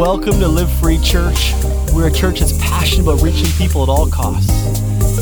Welcome 0.00 0.40
to 0.40 0.48
Live 0.48 0.72
Free 0.80 0.96
Church. 0.96 1.52
We're 1.92 2.08
a 2.08 2.10
church 2.10 2.40
that's 2.40 2.56
passionate 2.56 3.02
about 3.02 3.20
reaching 3.20 3.48
people 3.58 3.82
at 3.82 3.90
all 3.90 4.08
costs. 4.08 4.48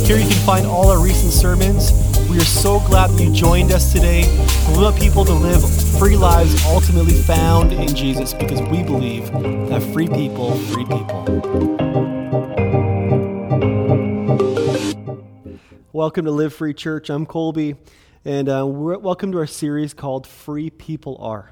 Here 0.06 0.16
you 0.16 0.28
can 0.28 0.46
find 0.46 0.68
all 0.68 0.88
our 0.88 1.02
recent 1.02 1.32
sermons. 1.32 1.90
We 2.30 2.36
are 2.36 2.44
so 2.44 2.78
glad 2.86 3.10
that 3.10 3.20
you 3.20 3.32
joined 3.32 3.72
us 3.72 3.92
today. 3.92 4.22
We 4.68 4.84
want 4.84 4.96
people 4.96 5.24
to 5.24 5.32
live 5.32 5.68
free 5.98 6.16
lives 6.16 6.64
ultimately 6.64 7.14
found 7.14 7.72
in 7.72 7.92
Jesus 7.92 8.32
because 8.32 8.60
we 8.70 8.84
believe 8.84 9.32
that 9.68 9.82
free 9.92 10.06
people, 10.06 10.56
free 10.56 10.84
people. 10.84 11.24
Welcome 15.92 16.24
to 16.26 16.30
Live 16.30 16.54
Free 16.54 16.72
Church. 16.72 17.10
I'm 17.10 17.26
Colby, 17.26 17.74
and 18.24 18.48
uh, 18.48 18.64
welcome 18.64 19.32
to 19.32 19.38
our 19.38 19.46
series 19.48 19.92
called 19.92 20.24
Free 20.24 20.70
People 20.70 21.16
Are 21.16 21.50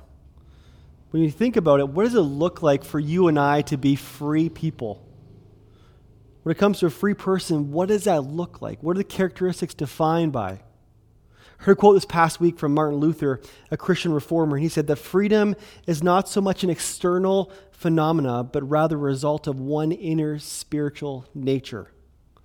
when 1.10 1.22
you 1.22 1.30
think 1.30 1.56
about 1.56 1.80
it, 1.80 1.88
what 1.88 2.04
does 2.04 2.14
it 2.14 2.20
look 2.20 2.62
like 2.62 2.84
for 2.84 2.98
you 2.98 3.28
and 3.28 3.38
I 3.38 3.62
to 3.62 3.76
be 3.76 3.96
free 3.96 4.48
people? 4.48 5.02
When 6.42 6.54
it 6.54 6.58
comes 6.58 6.78
to 6.80 6.86
a 6.86 6.90
free 6.90 7.14
person, 7.14 7.72
what 7.72 7.88
does 7.88 8.04
that 8.04 8.22
look 8.22 8.62
like? 8.62 8.82
What 8.82 8.96
are 8.96 8.98
the 8.98 9.04
characteristics 9.04 9.74
defined 9.74 10.32
by? 10.32 10.60
I 11.58 11.64
heard 11.64 11.72
a 11.72 11.76
quote 11.76 11.96
this 11.96 12.04
past 12.04 12.38
week 12.38 12.58
from 12.58 12.74
Martin 12.74 12.98
Luther, 12.98 13.40
a 13.70 13.76
Christian 13.76 14.12
reformer, 14.12 14.56
and 14.56 14.62
he 14.62 14.68
said 14.68 14.86
that 14.88 14.96
freedom 14.96 15.56
is 15.86 16.02
not 16.02 16.28
so 16.28 16.40
much 16.40 16.62
an 16.62 16.70
external 16.70 17.50
phenomena, 17.72 18.44
but 18.44 18.68
rather 18.68 18.96
a 18.96 19.00
result 19.00 19.46
of 19.46 19.58
one 19.58 19.92
inner 19.92 20.38
spiritual 20.38 21.26
nature. 21.34 21.90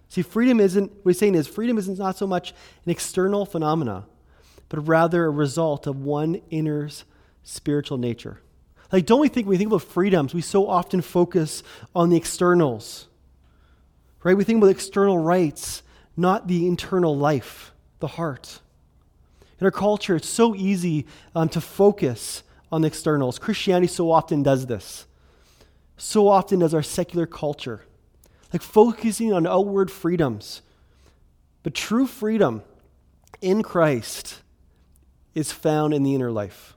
See, 0.08 0.22
freedom 0.22 0.60
isn't, 0.60 0.92
what 1.04 1.12
he's 1.12 1.20
saying 1.20 1.36
is, 1.36 1.48
freedom 1.48 1.78
is 1.78 1.88
not 1.88 2.18
so 2.18 2.28
much 2.28 2.52
an 2.86 2.92
external 2.92 3.46
phenomena, 3.46 4.08
but 4.70 4.88
rather 4.88 5.26
a 5.26 5.30
result 5.30 5.88
of 5.88 5.98
one 6.04 6.42
inner 6.50 6.90
spiritual 7.44 7.98
nature. 7.98 8.42
Like, 8.92 9.06
don't 9.06 9.22
we 9.22 9.30
think, 9.30 9.48
when 9.48 9.52
we 9.52 9.58
think 9.58 9.70
about 9.70 9.84
freedoms, 9.84 10.34
we 10.34 10.42
so 10.42 10.68
often 10.68 11.02
focus 11.02 11.64
on 11.96 12.10
the 12.10 12.18
externals, 12.18 13.08
right? 14.24 14.36
We 14.36 14.44
think 14.44 14.58
about 14.58 14.70
external 14.70 15.18
rights, 15.18 15.82
not 16.18 16.48
the 16.48 16.68
internal 16.68 17.16
life, 17.18 17.72
the 18.00 18.08
heart. 18.08 18.60
In 19.60 19.66
our 19.66 19.72
culture, 19.72 20.16
it's 20.16 20.28
so 20.28 20.56
easy 20.56 21.06
um, 21.36 21.48
to 21.50 21.62
focus 21.62 22.44
on 22.72 22.82
the 22.82 22.88
externals. 22.88 23.40
Christianity 23.40 23.88
so 23.88 24.12
often 24.12 24.44
does 24.44 24.66
this. 24.66 25.06
So 25.98 26.28
often 26.28 26.60
does 26.60 26.74
our 26.74 26.84
secular 26.84 27.28
culture. 27.28 27.86
Like 28.52 28.62
focusing 28.62 29.32
on 29.32 29.46
outward 29.48 29.92
freedoms. 29.92 30.62
But 31.64 31.76
true 31.76 32.08
freedom 32.08 32.64
in 33.40 33.62
Christ 33.62 34.42
is 35.36 35.52
found 35.52 35.94
in 35.94 36.04
the 36.04 36.16
inner 36.16 36.32
life. 36.32 36.76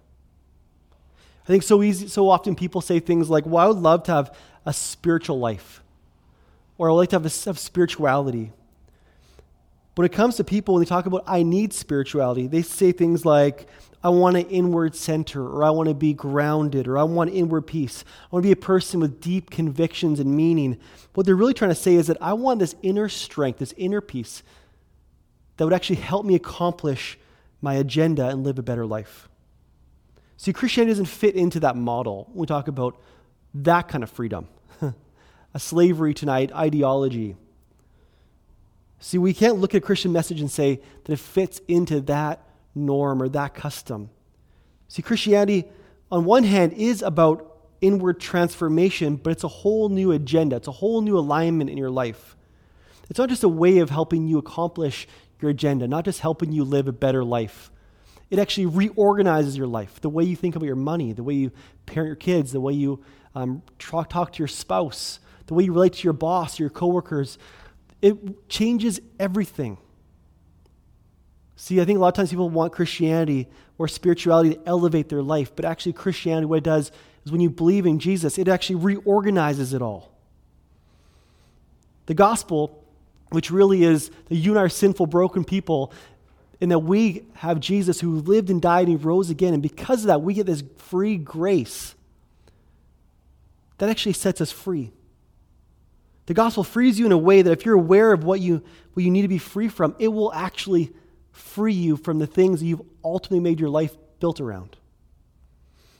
I 1.44 1.46
think 1.46 1.62
so 1.62 1.82
easy, 1.82 2.08
so 2.08 2.28
often 2.30 2.54
people 2.54 2.80
say 2.80 3.00
things 3.00 3.28
like, 3.28 3.44
"Well, 3.44 3.64
I 3.64 3.68
would 3.68 3.82
love 3.82 4.02
to 4.04 4.12
have 4.12 4.34
a 4.64 4.72
spiritual 4.72 5.38
life," 5.38 5.82
or 6.78 6.88
"I 6.88 6.92
would 6.92 6.98
like 6.98 7.10
to 7.10 7.16
have, 7.16 7.26
a, 7.26 7.44
have 7.46 7.58
spirituality." 7.58 8.52
When 9.94 10.06
it 10.06 10.12
comes 10.12 10.36
to 10.36 10.44
people, 10.44 10.74
when 10.74 10.82
they 10.82 10.88
talk 10.88 11.06
about 11.06 11.22
"I 11.26 11.42
need 11.42 11.72
spirituality," 11.72 12.46
they 12.46 12.62
say 12.62 12.92
things 12.92 13.26
like, 13.26 13.68
"I 14.02 14.08
want 14.08 14.36
an 14.36 14.46
inward 14.46 14.96
center," 14.96 15.46
or 15.46 15.62
"I 15.64 15.70
want 15.70 15.88
to 15.90 15.94
be 15.94 16.14
grounded," 16.14 16.88
or 16.88 16.96
"I 16.96 17.04
want 17.04 17.30
inward 17.30 17.66
peace." 17.66 18.04
I 18.24 18.34
want 18.34 18.42
to 18.42 18.48
be 18.48 18.52
a 18.52 18.56
person 18.56 18.98
with 18.98 19.20
deep 19.20 19.50
convictions 19.50 20.18
and 20.18 20.34
meaning. 20.34 20.78
What 21.12 21.26
they're 21.26 21.36
really 21.36 21.54
trying 21.54 21.70
to 21.70 21.74
say 21.74 21.94
is 21.94 22.06
that 22.06 22.16
I 22.22 22.32
want 22.32 22.58
this 22.58 22.74
inner 22.82 23.10
strength, 23.10 23.58
this 23.58 23.74
inner 23.76 24.00
peace, 24.00 24.42
that 25.58 25.64
would 25.64 25.74
actually 25.74 25.96
help 25.96 26.24
me 26.24 26.34
accomplish 26.34 27.18
my 27.60 27.74
agenda 27.74 28.28
and 28.28 28.42
live 28.44 28.58
a 28.58 28.62
better 28.62 28.86
life. 28.86 29.28
See, 30.36 30.52
Christianity 30.52 30.92
doesn't 30.92 31.06
fit 31.06 31.34
into 31.36 31.60
that 31.60 31.76
model 31.76 32.30
we 32.34 32.46
talk 32.46 32.68
about 32.68 33.00
that 33.54 33.88
kind 33.88 34.02
of 34.02 34.10
freedom, 34.10 34.48
a 35.54 35.58
slavery 35.58 36.12
tonight 36.12 36.52
ideology. 36.52 37.36
See, 38.98 39.18
we 39.18 39.34
can't 39.34 39.58
look 39.58 39.74
at 39.74 39.78
a 39.78 39.80
Christian 39.80 40.12
message 40.12 40.40
and 40.40 40.50
say 40.50 40.80
that 41.04 41.12
it 41.12 41.18
fits 41.18 41.60
into 41.68 42.00
that 42.02 42.42
norm 42.74 43.22
or 43.22 43.28
that 43.28 43.54
custom. 43.54 44.10
See, 44.88 45.02
Christianity, 45.02 45.66
on 46.10 46.24
one 46.24 46.44
hand, 46.44 46.72
is 46.72 47.02
about 47.02 47.54
inward 47.80 48.18
transformation, 48.18 49.16
but 49.16 49.30
it's 49.30 49.44
a 49.44 49.48
whole 49.48 49.88
new 49.88 50.10
agenda, 50.12 50.56
it's 50.56 50.68
a 50.68 50.72
whole 50.72 51.00
new 51.02 51.18
alignment 51.18 51.70
in 51.70 51.76
your 51.76 51.90
life. 51.90 52.36
It's 53.10 53.18
not 53.18 53.28
just 53.28 53.44
a 53.44 53.48
way 53.48 53.78
of 53.78 53.90
helping 53.90 54.26
you 54.26 54.38
accomplish 54.38 55.06
your 55.40 55.50
agenda, 55.50 55.86
not 55.86 56.04
just 56.04 56.20
helping 56.20 56.52
you 56.52 56.64
live 56.64 56.88
a 56.88 56.92
better 56.92 57.22
life, 57.22 57.70
it 58.34 58.40
actually 58.40 58.66
reorganizes 58.66 59.56
your 59.56 59.68
life, 59.68 60.00
the 60.00 60.10
way 60.10 60.24
you 60.24 60.34
think 60.34 60.56
about 60.56 60.66
your 60.66 60.74
money, 60.74 61.12
the 61.12 61.22
way 61.22 61.34
you 61.34 61.52
parent 61.86 62.08
your 62.08 62.16
kids, 62.16 62.50
the 62.50 62.60
way 62.60 62.72
you 62.72 63.00
um, 63.36 63.62
talk, 63.78 64.10
talk 64.10 64.32
to 64.32 64.38
your 64.40 64.48
spouse, 64.48 65.20
the 65.46 65.54
way 65.54 65.62
you 65.62 65.72
relate 65.72 65.92
to 65.92 66.02
your 66.02 66.12
boss, 66.12 66.58
your 66.58 66.68
coworkers. 66.68 67.38
It 68.02 68.48
changes 68.48 69.00
everything. 69.20 69.78
See, 71.54 71.80
I 71.80 71.84
think 71.84 71.96
a 71.96 72.00
lot 72.00 72.08
of 72.08 72.14
times 72.14 72.30
people 72.30 72.50
want 72.50 72.72
Christianity 72.72 73.46
or 73.78 73.86
spirituality 73.86 74.56
to 74.56 74.60
elevate 74.66 75.08
their 75.08 75.22
life, 75.22 75.54
but 75.54 75.64
actually, 75.64 75.92
Christianity, 75.92 76.46
what 76.46 76.58
it 76.58 76.64
does 76.64 76.90
is 77.24 77.30
when 77.30 77.40
you 77.40 77.50
believe 77.50 77.86
in 77.86 78.00
Jesus, 78.00 78.36
it 78.36 78.48
actually 78.48 78.76
reorganizes 78.76 79.72
it 79.72 79.80
all. 79.80 80.12
The 82.06 82.14
gospel, 82.14 82.84
which 83.30 83.52
really 83.52 83.84
is 83.84 84.10
that 84.28 84.34
you 84.34 84.50
and 84.50 84.58
I 84.58 84.62
are 84.62 84.68
sinful, 84.68 85.06
broken 85.06 85.44
people, 85.44 85.92
and 86.60 86.70
that 86.70 86.80
we 86.80 87.24
have 87.34 87.60
Jesus 87.60 88.00
who 88.00 88.20
lived 88.20 88.50
and 88.50 88.60
died 88.62 88.88
and 88.88 88.98
he 88.98 89.04
rose 89.04 89.30
again. 89.30 89.54
And 89.54 89.62
because 89.62 90.02
of 90.02 90.06
that, 90.06 90.22
we 90.22 90.34
get 90.34 90.46
this 90.46 90.62
free 90.78 91.16
grace 91.16 91.94
that 93.78 93.88
actually 93.88 94.12
sets 94.12 94.40
us 94.40 94.52
free. 94.52 94.92
The 96.26 96.34
gospel 96.34 96.64
frees 96.64 96.98
you 96.98 97.06
in 97.06 97.12
a 97.12 97.18
way 97.18 97.42
that 97.42 97.50
if 97.50 97.66
you're 97.66 97.74
aware 97.74 98.12
of 98.12 98.24
what 98.24 98.40
you, 98.40 98.62
what 98.94 99.04
you 99.04 99.10
need 99.10 99.22
to 99.22 99.28
be 99.28 99.38
free 99.38 99.68
from, 99.68 99.94
it 99.98 100.08
will 100.08 100.32
actually 100.32 100.92
free 101.32 101.74
you 101.74 101.96
from 101.96 102.18
the 102.18 102.26
things 102.26 102.60
that 102.60 102.66
you've 102.66 102.82
ultimately 103.04 103.40
made 103.40 103.60
your 103.60 103.68
life 103.68 103.94
built 104.20 104.40
around. 104.40 104.76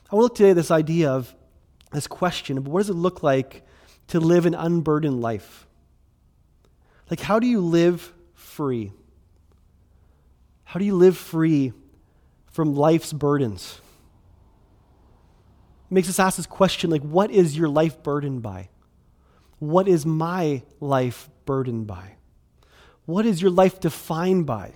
I 0.09 0.15
want 0.15 0.21
to 0.21 0.23
look 0.23 0.35
today 0.35 0.49
at 0.51 0.55
this 0.55 0.71
idea 0.71 1.11
of 1.11 1.35
this 1.91 2.07
question 2.07 2.57
of 2.57 2.67
what 2.67 2.79
does 2.79 2.89
it 2.89 2.95
look 2.95 3.21
like 3.21 3.63
to 4.07 4.19
live 4.19 4.45
an 4.45 4.55
unburdened 4.55 5.21
life? 5.21 5.67
Like, 7.09 7.19
how 7.19 7.39
do 7.39 7.47
you 7.47 7.61
live 7.61 8.13
free? 8.33 8.91
How 10.75 10.79
do 10.79 10.83
you 10.83 10.95
live 10.95 11.15
free 11.15 11.71
from 12.51 12.75
life's 12.75 13.13
burdens? 13.13 13.79
It 15.89 15.93
makes 15.93 16.09
us 16.09 16.19
ask 16.19 16.35
this 16.35 16.45
question 16.45 16.89
like, 16.89 17.01
what 17.01 17.31
is 17.31 17.57
your 17.57 17.69
life 17.69 18.03
burdened 18.03 18.41
by? 18.41 18.67
What 19.59 19.87
is 19.87 20.05
my 20.05 20.63
life 20.81 21.29
burdened 21.45 21.87
by? 21.87 22.17
What 23.05 23.25
is 23.25 23.41
your 23.41 23.51
life 23.51 23.79
defined 23.79 24.47
by? 24.47 24.73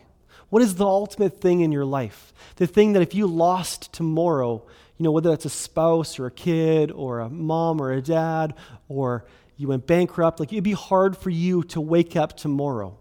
What 0.47 0.61
is 0.61 0.75
the 0.75 0.85
ultimate 0.85 1.41
thing 1.41 1.59
in 1.59 1.73
your 1.73 1.83
life? 1.83 2.31
The 2.55 2.65
thing 2.65 2.93
that 2.93 3.01
if 3.01 3.13
you 3.13 3.27
lost 3.27 3.91
tomorrow, 3.91 4.65
you 4.97 5.03
know, 5.03 5.11
whether 5.11 5.31
that's 5.31 5.43
a 5.43 5.49
spouse 5.49 6.17
or 6.17 6.27
a 6.27 6.31
kid 6.31 6.91
or 6.91 7.19
a 7.19 7.29
mom 7.29 7.81
or 7.81 7.91
a 7.91 8.01
dad 8.01 8.53
or 8.88 9.25
you 9.57 9.67
went 9.67 9.85
bankrupt, 9.85 10.39
like 10.39 10.53
it'd 10.53 10.63
be 10.63 10.71
hard 10.71 11.17
for 11.17 11.29
you 11.29 11.61
to 11.63 11.81
wake 11.81 12.15
up 12.15 12.38
tomorrow. 12.38 12.97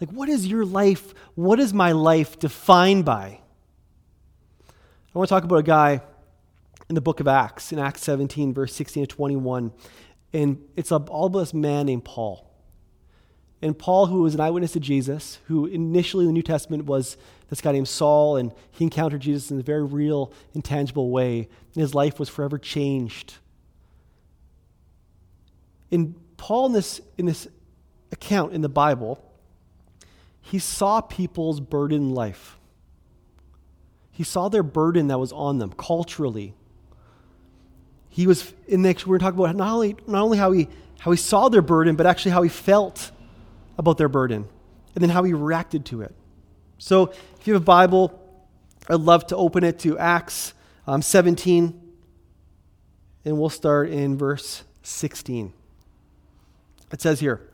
Like, 0.00 0.10
what 0.10 0.28
is 0.28 0.46
your 0.46 0.64
life? 0.64 1.14
What 1.34 1.58
is 1.58 1.72
my 1.72 1.92
life 1.92 2.38
defined 2.38 3.04
by? 3.04 3.40
I 4.68 5.18
want 5.18 5.28
to 5.28 5.34
talk 5.34 5.44
about 5.44 5.56
a 5.56 5.62
guy 5.62 6.02
in 6.88 6.94
the 6.94 7.00
book 7.00 7.20
of 7.20 7.26
Acts, 7.26 7.72
in 7.72 7.78
Acts 7.78 8.02
17, 8.02 8.52
verse 8.52 8.74
16 8.74 9.06
to 9.06 9.06
21. 9.06 9.72
And 10.32 10.62
it's 10.76 10.90
a 10.90 10.96
all 10.96 11.26
about 11.26 11.40
this 11.40 11.54
man 11.54 11.86
named 11.86 12.04
Paul. 12.04 12.46
And 13.62 13.78
Paul, 13.78 14.06
who 14.06 14.22
was 14.22 14.34
an 14.34 14.40
eyewitness 14.40 14.72
to 14.72 14.80
Jesus, 14.80 15.38
who 15.46 15.64
initially 15.64 16.24
in 16.24 16.28
the 16.28 16.32
New 16.34 16.42
Testament 16.42 16.84
was 16.84 17.16
this 17.48 17.62
guy 17.62 17.72
named 17.72 17.88
Saul, 17.88 18.36
and 18.36 18.52
he 18.70 18.84
encountered 18.84 19.22
Jesus 19.22 19.50
in 19.50 19.58
a 19.58 19.62
very 19.62 19.82
real, 19.82 20.32
intangible 20.52 21.10
way, 21.10 21.48
and 21.74 21.80
his 21.80 21.94
life 21.94 22.18
was 22.18 22.28
forever 22.28 22.58
changed. 22.58 23.34
In 25.90 26.14
Paul, 26.36 26.66
in 26.66 26.72
this, 26.72 27.00
in 27.16 27.24
this 27.24 27.48
account 28.12 28.52
in 28.52 28.60
the 28.60 28.68
Bible, 28.68 29.25
he 30.50 30.60
saw 30.60 31.00
people's 31.00 31.58
burden 31.58 32.14
life. 32.14 32.56
He 34.12 34.22
saw 34.22 34.48
their 34.48 34.62
burden 34.62 35.08
that 35.08 35.18
was 35.18 35.32
on 35.32 35.58
them 35.58 35.72
culturally. 35.72 36.54
He 38.08 38.28
was 38.28 38.54
in 38.68 38.82
the 38.82 38.96
we're 39.06 39.18
talking 39.18 39.40
about 39.40 39.56
not 39.56 39.72
only, 39.72 39.96
not 40.06 40.22
only 40.22 40.38
how 40.38 40.52
he 40.52 40.68
how 41.00 41.10
he 41.10 41.16
saw 41.16 41.48
their 41.48 41.62
burden, 41.62 41.96
but 41.96 42.06
actually 42.06 42.30
how 42.30 42.42
he 42.42 42.48
felt 42.48 43.10
about 43.76 43.98
their 43.98 44.08
burden, 44.08 44.46
and 44.94 45.02
then 45.02 45.10
how 45.10 45.24
he 45.24 45.32
reacted 45.32 45.84
to 45.86 46.02
it. 46.02 46.14
So 46.78 47.12
if 47.40 47.46
you 47.46 47.54
have 47.54 47.62
a 47.62 47.64
Bible, 47.64 48.18
I'd 48.88 49.00
love 49.00 49.26
to 49.26 49.36
open 49.36 49.64
it 49.64 49.80
to 49.80 49.98
Acts 49.98 50.54
um, 50.86 51.02
17, 51.02 51.78
and 53.24 53.38
we'll 53.38 53.50
start 53.50 53.90
in 53.90 54.16
verse 54.16 54.62
16. 54.84 55.52
It 56.92 57.02
says 57.02 57.18
here. 57.18 57.45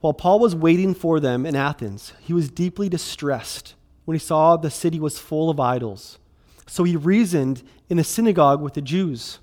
While 0.00 0.14
Paul 0.14 0.38
was 0.38 0.54
waiting 0.54 0.94
for 0.94 1.20
them 1.20 1.44
in 1.44 1.54
Athens, 1.54 2.14
he 2.20 2.32
was 2.32 2.50
deeply 2.50 2.88
distressed 2.88 3.74
when 4.06 4.14
he 4.14 4.18
saw 4.18 4.56
the 4.56 4.70
city 4.70 4.98
was 4.98 5.18
full 5.18 5.50
of 5.50 5.60
idols. 5.60 6.18
So 6.66 6.84
he 6.84 6.96
reasoned 6.96 7.62
in 7.88 7.98
the 7.98 8.04
synagogue 8.04 8.62
with 8.62 8.74
the 8.74 8.82
Jews. 8.82 9.38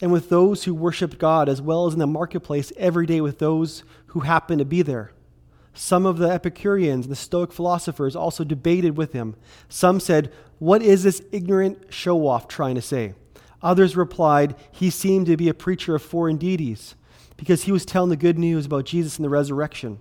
and 0.00 0.10
with 0.10 0.28
those 0.28 0.64
who 0.64 0.74
worshiped 0.74 1.18
God, 1.18 1.48
as 1.48 1.62
well 1.62 1.86
as 1.86 1.92
in 1.92 2.00
the 2.00 2.06
marketplace 2.06 2.72
every 2.76 3.06
day 3.06 3.20
with 3.20 3.38
those 3.38 3.84
who 4.08 4.20
happened 4.20 4.58
to 4.58 4.64
be 4.64 4.82
there. 4.82 5.12
Some 5.72 6.04
of 6.04 6.18
the 6.18 6.28
Epicureans, 6.28 7.06
and 7.06 7.12
the 7.12 7.16
Stoic 7.16 7.52
philosophers, 7.52 8.16
also 8.16 8.42
debated 8.42 8.96
with 8.96 9.12
him. 9.12 9.36
Some 9.68 10.00
said, 10.00 10.32
What 10.58 10.82
is 10.82 11.04
this 11.04 11.22
ignorant 11.30 11.92
show 11.94 12.26
off 12.26 12.48
trying 12.48 12.74
to 12.74 12.82
say? 12.82 13.14
Others 13.62 13.96
replied, 13.96 14.56
He 14.72 14.90
seemed 14.90 15.26
to 15.26 15.36
be 15.36 15.48
a 15.48 15.54
preacher 15.54 15.94
of 15.94 16.02
foreign 16.02 16.38
deities 16.38 16.96
because 17.44 17.64
he 17.64 17.72
was 17.72 17.84
telling 17.84 18.08
the 18.08 18.16
good 18.16 18.38
news 18.38 18.64
about 18.64 18.86
Jesus 18.86 19.18
and 19.18 19.24
the 19.24 19.28
resurrection. 19.28 19.98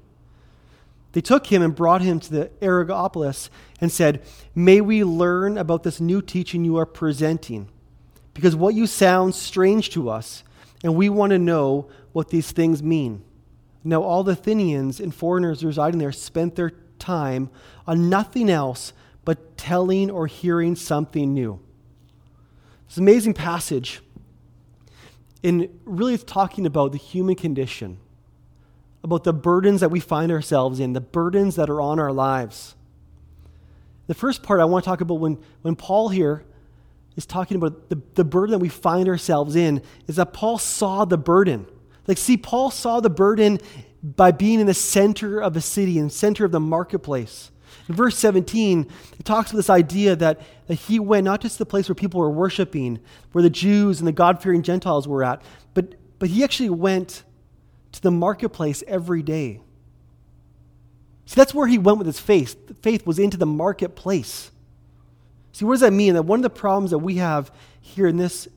They 1.12 1.20
took 1.20 1.48
him 1.48 1.62
and 1.62 1.76
brought 1.76 2.02
him 2.02 2.22
to 2.22 2.32
the 2.32 2.52
Areopagus 2.62 3.50
and 3.82 3.92
said, 3.92 4.24
May 4.56 4.80
we 4.80 5.04
learn 5.04 5.58
about 5.58 5.84
this 5.84 6.00
new 6.00 6.22
teaching 6.22 6.64
you 6.64 6.78
are 6.78 6.86
presenting, 6.86 7.68
because 8.34 8.56
what 8.56 8.76
you 8.76 8.88
sound 8.88 9.36
strange 9.36 9.90
to 9.90 10.10
us, 10.10 10.46
and 10.86 10.96
we 10.96 11.10
want 11.10 11.32
to 11.32 11.38
know 11.38 11.90
what 12.14 12.30
these 12.30 12.54
things 12.54 12.82
mean. 12.82 13.22
Now, 13.84 14.04
all 14.04 14.24
the 14.24 14.32
Athenians 14.32 15.02
and 15.02 15.14
foreigners 15.14 15.66
residing 15.66 16.00
there 16.00 16.14
spent 16.14 16.56
their 16.56 16.72
time 16.98 17.50
on 17.86 18.10
nothing 18.10 18.50
else 18.50 18.94
but 19.26 19.58
telling 19.58 20.10
or 20.10 20.28
hearing 20.28 20.78
something 20.78 21.34
new. 21.34 21.60
It's 22.88 22.96
an 22.96 23.04
amazing 23.04 23.34
passage 23.34 24.00
in 25.44 25.80
really 25.86 26.18
talking 26.18 26.66
about 26.66 26.94
the 26.94 26.98
human 26.98 27.36
condition 27.36 28.00
about 29.04 29.24
the 29.26 29.34
burdens 29.34 29.82
that 29.82 29.90
we 29.90 30.00
find 30.00 30.32
ourselves 30.32 30.80
in, 30.80 30.94
the 30.94 31.02
burdens 31.02 31.56
that 31.56 31.70
are 31.70 31.82
on 31.82 32.00
our 32.00 32.12
lives. 32.12 32.76
The 34.08 34.14
first 34.14 34.44
part 34.44 34.60
I 34.60 34.66
want 34.66 34.86
to 34.86 34.90
talk 34.90 35.02
about 35.02 35.16
when, 35.16 35.40
when 35.62 35.76
Paul 35.76 36.10
here 36.10 36.46
is 37.16 37.26
talking 37.26 37.58
about 37.58 37.90
the, 37.90 38.02
the 38.16 38.24
burden 38.24 38.52
that 38.52 38.60
we 38.60 38.70
find 38.70 39.08
ourselves 39.08 39.56
in 39.56 39.82
is 40.08 40.16
that 40.16 40.34
Paul 40.34 40.58
saw 40.58 41.06
the 41.06 41.18
burden. 41.18 41.68
Like, 42.08 42.18
see, 42.18 42.38
Paul 42.38 42.72
saw 42.72 43.02
the 43.02 43.10
burden 43.10 43.60
by 44.02 44.32
being 44.32 44.60
in 44.60 44.68
the 44.68 44.74
center 44.74 45.42
of 45.42 45.54
the 45.54 45.62
city, 45.62 45.98
in 45.98 46.06
the 46.06 46.14
center 46.14 46.46
of 46.46 46.52
the 46.52 46.60
marketplace. 46.60 47.52
In 47.90 47.96
verse 47.96 48.18
17, 48.18 48.90
it 49.20 49.26
talks 49.26 49.52
about 49.52 49.58
this 49.58 49.70
idea 49.70 50.16
that, 50.16 50.42
that 50.68 50.76
he 50.76 51.00
went 51.00 51.26
not 51.26 51.42
just 51.42 51.56
to 51.56 51.60
the 51.60 51.66
place 51.66 51.90
where 51.90 51.96
people 51.96 52.20
were 52.20 52.30
worshiping, 52.30 53.00
where 53.34 53.42
the 53.42 53.50
Jews 53.50 54.00
and 54.00 54.08
the 54.08 54.14
God 54.14 54.42
fearing 54.42 54.62
Gentiles 54.62 55.08
were 55.08 55.24
at, 55.24 55.42
but, 55.74 55.96
but 56.20 56.30
he 56.30 56.44
actually 56.44 56.70
went 56.70 57.24
to 57.92 58.02
the 58.02 58.12
marketplace 58.12 58.84
every 58.88 59.22
day. 59.22 59.60
See, 61.26 61.36
that's 61.36 61.54
where 61.54 61.68
he 61.68 61.78
went 61.78 61.98
with 61.98 62.08
his 62.08 62.20
faith. 62.20 62.58
Faith 62.82 63.06
was 63.06 63.20
into 63.20 63.38
the 63.38 63.46
marketplace. 63.46 64.52
See, 65.52 65.66
what 65.66 65.74
does 65.74 65.82
that 65.82 65.94
mean? 65.94 66.16
That 66.16 66.24
one 66.24 66.40
of 66.40 66.44
the 66.44 66.50
problems 66.50 66.92
that 66.92 67.00
we 67.00 67.16
have 67.18 67.52
here 67.82 68.08
in 68.08 68.18
this, 68.18 68.48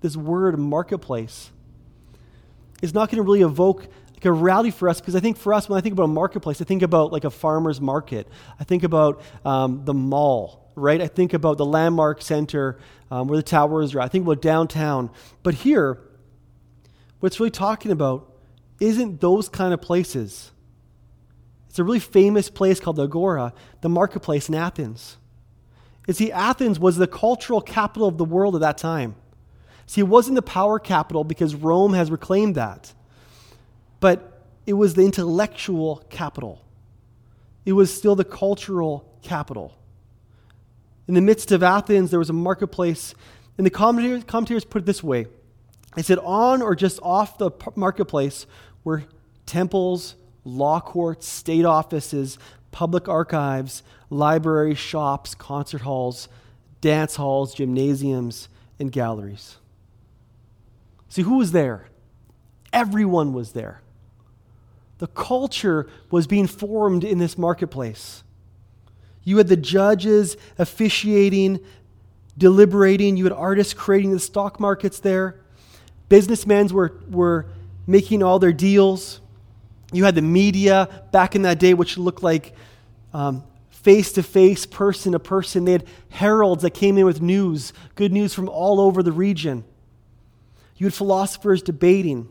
this 0.00 0.16
word 0.16 0.58
marketplace 0.58 1.50
is 2.82 2.94
not 2.94 3.10
going 3.10 3.16
to 3.16 3.22
really 3.22 3.42
evoke 3.42 3.88
a 4.26 4.32
rally 4.32 4.70
for 4.70 4.88
us 4.88 5.00
because 5.00 5.16
I 5.16 5.20
think 5.20 5.36
for 5.36 5.54
us, 5.54 5.68
when 5.68 5.78
I 5.78 5.80
think 5.80 5.92
about 5.92 6.04
a 6.04 6.08
marketplace, 6.08 6.60
I 6.60 6.64
think 6.64 6.82
about 6.82 7.12
like 7.12 7.24
a 7.24 7.30
farmer's 7.30 7.80
market. 7.80 8.28
I 8.60 8.64
think 8.64 8.82
about 8.82 9.22
um, 9.44 9.84
the 9.84 9.94
mall, 9.94 10.70
right? 10.74 11.00
I 11.00 11.06
think 11.06 11.32
about 11.32 11.58
the 11.58 11.64
landmark 11.64 12.22
center 12.22 12.78
um, 13.10 13.28
where 13.28 13.36
the 13.36 13.42
towers 13.42 13.94
are. 13.94 14.00
I 14.00 14.08
think 14.08 14.24
about 14.24 14.42
downtown. 14.42 15.10
But 15.42 15.54
here, 15.54 15.98
what 17.20 17.28
it's 17.28 17.40
really 17.40 17.50
talking 17.50 17.90
about 17.90 18.32
isn't 18.80 19.20
those 19.20 19.48
kind 19.48 19.72
of 19.72 19.80
places. 19.80 20.50
It's 21.68 21.78
a 21.78 21.84
really 21.84 22.00
famous 22.00 22.50
place 22.50 22.80
called 22.80 22.96
the 22.96 23.04
Agora, 23.04 23.52
the 23.80 23.88
marketplace 23.88 24.48
in 24.48 24.54
Athens. 24.54 25.16
You 26.06 26.14
see, 26.14 26.32
Athens 26.32 26.78
was 26.78 26.96
the 26.96 27.06
cultural 27.06 27.60
capital 27.60 28.06
of 28.06 28.16
the 28.16 28.24
world 28.24 28.54
at 28.54 28.60
that 28.60 28.78
time. 28.78 29.16
See, 29.86 30.00
it 30.00 30.04
wasn't 30.08 30.36
the 30.36 30.42
power 30.42 30.78
capital 30.78 31.24
because 31.24 31.54
Rome 31.54 31.92
has 31.94 32.10
reclaimed 32.10 32.54
that, 32.56 32.92
but 34.00 34.42
it 34.66 34.74
was 34.74 34.94
the 34.94 35.02
intellectual 35.02 36.04
capital. 36.10 36.64
It 37.64 37.72
was 37.72 37.92
still 37.92 38.14
the 38.14 38.24
cultural 38.24 39.08
capital. 39.22 39.76
In 41.08 41.14
the 41.14 41.20
midst 41.20 41.52
of 41.52 41.62
Athens, 41.62 42.10
there 42.10 42.18
was 42.18 42.30
a 42.30 42.34
marketplace, 42.34 43.14
and 43.56 43.66
the 43.66 43.70
commentators, 43.70 44.24
commentators 44.24 44.64
put 44.64 44.82
it 44.82 44.86
this 44.86 45.02
way 45.02 45.26
they 45.96 46.02
said, 46.02 46.18
on 46.18 46.60
or 46.60 46.76
just 46.76 47.00
off 47.02 47.38
the 47.38 47.50
marketplace 47.74 48.46
were 48.84 49.04
temples, 49.46 50.14
law 50.44 50.78
courts, 50.78 51.26
state 51.26 51.64
offices, 51.64 52.38
public 52.70 53.08
archives, 53.08 53.82
libraries, 54.10 54.76
shops, 54.76 55.34
concert 55.34 55.80
halls, 55.80 56.28
dance 56.82 57.16
halls, 57.16 57.54
gymnasiums, 57.54 58.50
and 58.78 58.92
galleries. 58.92 59.56
See, 61.08 61.22
who 61.22 61.38
was 61.38 61.52
there? 61.52 61.88
Everyone 62.74 63.32
was 63.32 63.52
there. 63.52 63.80
The 64.98 65.06
culture 65.08 65.88
was 66.10 66.26
being 66.26 66.46
formed 66.46 67.04
in 67.04 67.18
this 67.18 67.36
marketplace. 67.36 68.22
You 69.24 69.38
had 69.38 69.48
the 69.48 69.56
judges 69.56 70.36
officiating, 70.58 71.60
deliberating. 72.38 73.16
You 73.16 73.24
had 73.24 73.32
artists 73.32 73.74
creating 73.74 74.12
the 74.12 74.20
stock 74.20 74.60
markets 74.60 75.00
there. 75.00 75.40
Businessmen 76.08 76.68
were, 76.68 77.00
were 77.10 77.46
making 77.86 78.22
all 78.22 78.38
their 78.38 78.52
deals. 78.52 79.20
You 79.92 80.04
had 80.04 80.14
the 80.14 80.22
media 80.22 80.88
back 81.12 81.34
in 81.34 81.42
that 81.42 81.58
day, 81.58 81.74
which 81.74 81.98
looked 81.98 82.22
like 82.22 82.54
um, 83.12 83.44
face 83.68 84.12
to 84.12 84.22
face, 84.22 84.66
person 84.66 85.12
to 85.12 85.18
person. 85.18 85.64
They 85.64 85.72
had 85.72 85.86
heralds 86.08 86.62
that 86.62 86.70
came 86.70 86.98
in 86.98 87.04
with 87.04 87.20
news, 87.20 87.72
good 87.94 88.12
news 88.12 88.34
from 88.34 88.48
all 88.48 88.80
over 88.80 89.02
the 89.02 89.12
region. 89.12 89.64
You 90.76 90.86
had 90.86 90.94
philosophers 90.94 91.62
debating. 91.62 92.28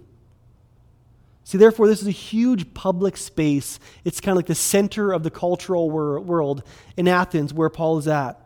See, 1.45 1.59
therefore, 1.59 1.87
this 1.87 2.01
is 2.01 2.07
a 2.07 2.11
huge 2.11 2.73
public 2.73 3.15
space. 3.15 3.79
It's 4.03 4.19
kind 4.19 4.31
of 4.31 4.37
like 4.37 4.47
the 4.47 4.55
center 4.55 5.13
of 5.13 5.21
the 5.21 5.29
cultural 5.29 5.91
wor- 5.91 6.19
world 6.19 6.63
in 6.97 7.07
Athens, 7.07 7.53
where 7.53 7.69
Paul 7.69 7.99
is 7.99 8.07
at. 8.07 8.41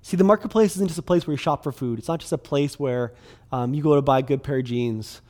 See, 0.00 0.16
the 0.16 0.24
marketplace 0.24 0.74
isn't 0.76 0.88
just 0.88 0.98
a 0.98 1.02
place 1.02 1.26
where 1.26 1.34
you 1.34 1.36
shop 1.36 1.62
for 1.62 1.70
food. 1.70 1.98
It's 1.98 2.08
not 2.08 2.20
just 2.20 2.32
a 2.32 2.38
place 2.38 2.78
where 2.78 3.12
um, 3.52 3.74
you 3.74 3.82
go 3.82 3.94
to 3.94 4.00
buy 4.00 4.20
a 4.20 4.22
good 4.22 4.42
pair 4.42 4.56
of 4.56 4.64
jeans 4.64 5.20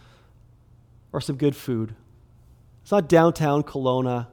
or 1.12 1.20
some 1.20 1.34
good 1.34 1.56
food. 1.56 1.96
It's 2.82 2.92
not 2.92 3.08
downtown 3.08 3.64
Kelowna. 3.64 4.28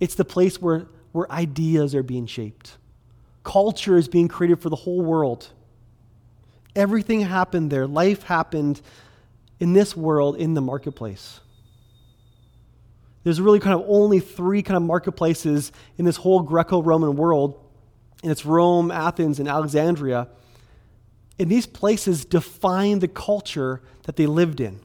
It's 0.00 0.16
the 0.16 0.24
place 0.24 0.60
where, 0.60 0.88
where 1.12 1.30
ideas 1.30 1.94
are 1.94 2.02
being 2.02 2.26
shaped. 2.26 2.76
Culture 3.44 3.96
is 3.96 4.08
being 4.08 4.26
created 4.26 4.60
for 4.60 4.68
the 4.68 4.76
whole 4.76 5.00
world. 5.00 5.50
Everything 6.74 7.20
happened 7.20 7.70
there. 7.70 7.86
Life 7.86 8.24
happened 8.24 8.80
in 9.60 9.74
this 9.74 9.96
world 9.96 10.36
in 10.36 10.54
the 10.54 10.60
marketplace. 10.60 11.40
There's 13.22 13.40
really 13.40 13.60
kind 13.60 13.78
of 13.78 13.84
only 13.86 14.18
three 14.18 14.62
kind 14.62 14.76
of 14.76 14.82
marketplaces 14.82 15.72
in 15.98 16.06
this 16.06 16.16
whole 16.16 16.40
Greco 16.40 16.82
Roman 16.82 17.16
world, 17.16 17.62
and 18.22 18.32
it's 18.32 18.46
Rome, 18.46 18.90
Athens, 18.90 19.38
and 19.38 19.48
Alexandria. 19.48 20.28
And 21.38 21.50
these 21.50 21.66
places 21.66 22.24
define 22.24 22.98
the 22.98 23.08
culture 23.08 23.82
that 24.04 24.16
they 24.16 24.26
lived 24.26 24.60
in. 24.60 24.80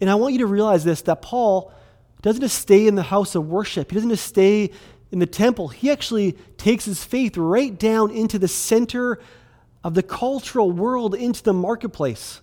And 0.00 0.08
I 0.08 0.14
want 0.14 0.32
you 0.32 0.38
to 0.40 0.46
realize 0.46 0.84
this 0.84 1.02
that 1.02 1.22
Paul 1.22 1.72
doesn't 2.22 2.40
just 2.40 2.58
stay 2.58 2.86
in 2.86 2.94
the 2.94 3.02
house 3.02 3.34
of 3.34 3.48
worship, 3.48 3.90
he 3.90 3.96
doesn't 3.96 4.10
just 4.10 4.26
stay 4.26 4.70
in 5.10 5.18
the 5.18 5.26
temple. 5.26 5.68
He 5.68 5.90
actually 5.90 6.32
takes 6.56 6.84
his 6.84 7.02
faith 7.02 7.36
right 7.36 7.76
down 7.76 8.12
into 8.12 8.38
the 8.38 8.46
center 8.46 9.18
of 9.82 9.94
the 9.94 10.02
cultural 10.04 10.70
world, 10.70 11.14
into 11.16 11.42
the 11.42 11.52
marketplace. 11.52 12.40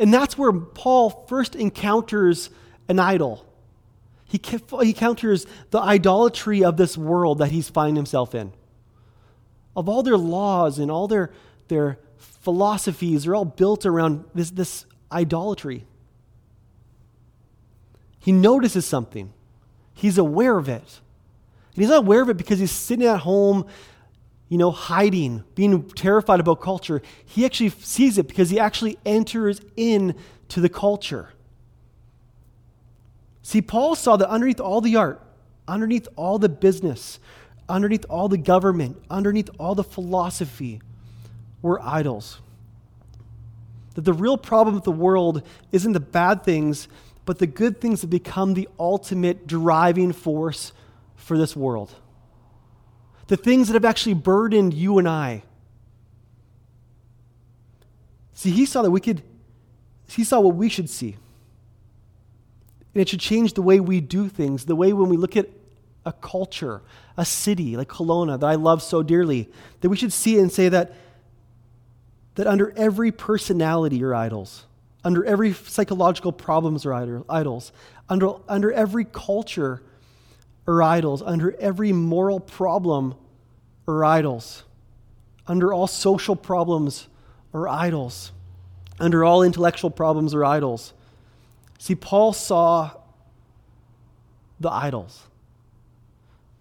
And 0.00 0.12
that's 0.12 0.38
where 0.38 0.50
Paul 0.50 1.10
first 1.28 1.54
encounters 1.54 2.48
an 2.88 2.98
idol. 2.98 3.46
He, 4.24 4.40
he 4.42 4.88
encounters 4.88 5.46
the 5.70 5.78
idolatry 5.78 6.64
of 6.64 6.78
this 6.78 6.96
world 6.96 7.38
that 7.38 7.50
he's 7.50 7.68
finding 7.68 7.96
himself 7.96 8.34
in. 8.34 8.52
Of 9.76 9.90
all 9.90 10.02
their 10.02 10.16
laws 10.16 10.78
and 10.78 10.90
all 10.90 11.06
their, 11.06 11.30
their 11.68 11.98
philosophies 12.16 13.26
are 13.26 13.34
all 13.34 13.44
built 13.44 13.84
around 13.84 14.24
this, 14.34 14.50
this 14.50 14.86
idolatry. 15.12 15.84
He 18.20 18.32
notices 18.32 18.86
something. 18.86 19.32
He's 19.92 20.16
aware 20.16 20.56
of 20.56 20.70
it. 20.70 21.00
And 21.74 21.82
he's 21.82 21.90
not 21.90 22.04
aware 22.04 22.22
of 22.22 22.30
it 22.30 22.38
because 22.38 22.58
he's 22.58 22.72
sitting 22.72 23.06
at 23.06 23.20
home, 23.20 23.66
you 24.50 24.58
know, 24.58 24.70
hiding, 24.70 25.42
being 25.54 25.88
terrified 25.90 26.40
about 26.40 26.60
culture. 26.60 27.00
He 27.24 27.46
actually 27.46 27.70
sees 27.70 28.18
it 28.18 28.28
because 28.28 28.50
he 28.50 28.60
actually 28.60 28.98
enters 29.06 29.62
into 29.76 30.14
the 30.60 30.68
culture. 30.68 31.30
See, 33.42 33.62
Paul 33.62 33.94
saw 33.94 34.18
that 34.18 34.28
underneath 34.28 34.60
all 34.60 34.82
the 34.82 34.96
art, 34.96 35.22
underneath 35.66 36.06
all 36.16 36.38
the 36.38 36.50
business, 36.50 37.18
underneath 37.66 38.04
all 38.10 38.28
the 38.28 38.36
government, 38.36 39.02
underneath 39.08 39.48
all 39.58 39.74
the 39.74 39.84
philosophy, 39.84 40.82
were 41.62 41.80
idols. 41.82 42.40
That 43.94 44.02
the 44.02 44.12
real 44.12 44.36
problem 44.36 44.74
with 44.74 44.84
the 44.84 44.92
world 44.92 45.42
isn't 45.72 45.92
the 45.92 46.00
bad 46.00 46.44
things 46.44 46.86
but 47.30 47.38
the 47.38 47.46
good 47.46 47.80
things 47.80 48.00
that 48.00 48.08
become 48.08 48.54
the 48.54 48.68
ultimate 48.76 49.46
driving 49.46 50.12
force 50.12 50.72
for 51.14 51.38
this 51.38 51.54
world. 51.54 51.94
The 53.30 53.36
things 53.36 53.68
that 53.68 53.74
have 53.74 53.84
actually 53.84 54.14
burdened 54.14 54.74
you 54.74 54.98
and 54.98 55.08
I. 55.08 55.44
See, 58.34 58.50
he 58.50 58.66
saw 58.66 58.82
that 58.82 58.90
we 58.90 59.00
could 59.00 59.22
He 60.08 60.24
saw 60.24 60.40
what 60.40 60.56
we 60.56 60.68
should 60.68 60.90
see. 60.90 61.16
And 62.92 63.00
it 63.02 63.08
should 63.08 63.20
change 63.20 63.52
the 63.52 63.62
way 63.62 63.78
we 63.78 64.00
do 64.00 64.28
things, 64.28 64.64
the 64.64 64.74
way 64.74 64.92
when 64.92 65.08
we 65.08 65.16
look 65.16 65.36
at 65.36 65.48
a 66.04 66.12
culture, 66.12 66.82
a 67.16 67.24
city 67.24 67.76
like 67.76 67.86
Kelowna 67.86 68.40
that 68.40 68.46
I 68.46 68.56
love 68.56 68.82
so 68.82 69.00
dearly, 69.00 69.48
that 69.80 69.88
we 69.88 69.96
should 69.96 70.12
see 70.12 70.38
it 70.38 70.40
and 70.40 70.50
say 70.50 70.68
that, 70.68 70.92
that 72.34 72.48
under 72.48 72.72
every 72.76 73.12
personality 73.12 74.02
are 74.02 74.12
idols, 74.12 74.66
under 75.04 75.24
every 75.24 75.52
psychological 75.52 76.32
problems 76.32 76.84
are 76.84 77.22
idols, 77.28 77.70
under, 78.08 78.32
under 78.48 78.72
every 78.72 79.04
culture 79.04 79.82
are 80.66 80.82
idols, 80.82 81.22
under 81.22 81.54
every 81.60 81.92
moral 81.92 82.40
problem 82.40 83.14
are 83.90 84.04
idols, 84.04 84.64
under 85.46 85.72
all 85.72 85.86
social 85.86 86.36
problems 86.36 87.08
are 87.52 87.68
idols, 87.68 88.32
under 88.98 89.24
all 89.24 89.42
intellectual 89.42 89.90
problems 89.90 90.34
are 90.34 90.44
idols. 90.44 90.92
See, 91.78 91.94
Paul 91.94 92.32
saw 92.32 92.90
the 94.60 94.70
idols. 94.70 95.22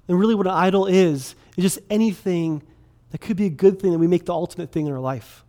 And 0.07 0.17
really, 0.17 0.33
what 0.33 0.47
an 0.47 0.53
idol 0.53 0.87
is, 0.87 1.35
is 1.57 1.63
just 1.63 1.79
anything 1.89 2.63
that 3.11 3.19
could 3.19 3.37
be 3.37 3.45
a 3.45 3.51
good 3.51 3.79
thing 3.79 3.91
that 3.91 3.99
we 3.99 4.07
make 4.07 4.25
the 4.25 4.33
ultimate 4.33 4.71
thing 4.71 4.87
in 4.87 4.93
our 4.93 4.99
life. 4.99 5.43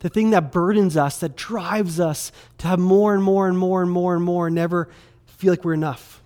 The 0.00 0.08
thing 0.08 0.30
that 0.30 0.50
burdens 0.50 0.96
us, 0.96 1.20
that 1.20 1.36
drives 1.36 2.00
us 2.00 2.32
to 2.58 2.66
have 2.66 2.78
more 2.78 3.14
and 3.14 3.22
more 3.22 3.46
and 3.46 3.56
more 3.56 3.82
and 3.82 3.90
more 3.90 4.14
and 4.14 4.24
more 4.24 4.46
and 4.48 4.54
never 4.54 4.88
feel 5.26 5.52
like 5.52 5.64
we're 5.64 5.74
enough. 5.74 6.22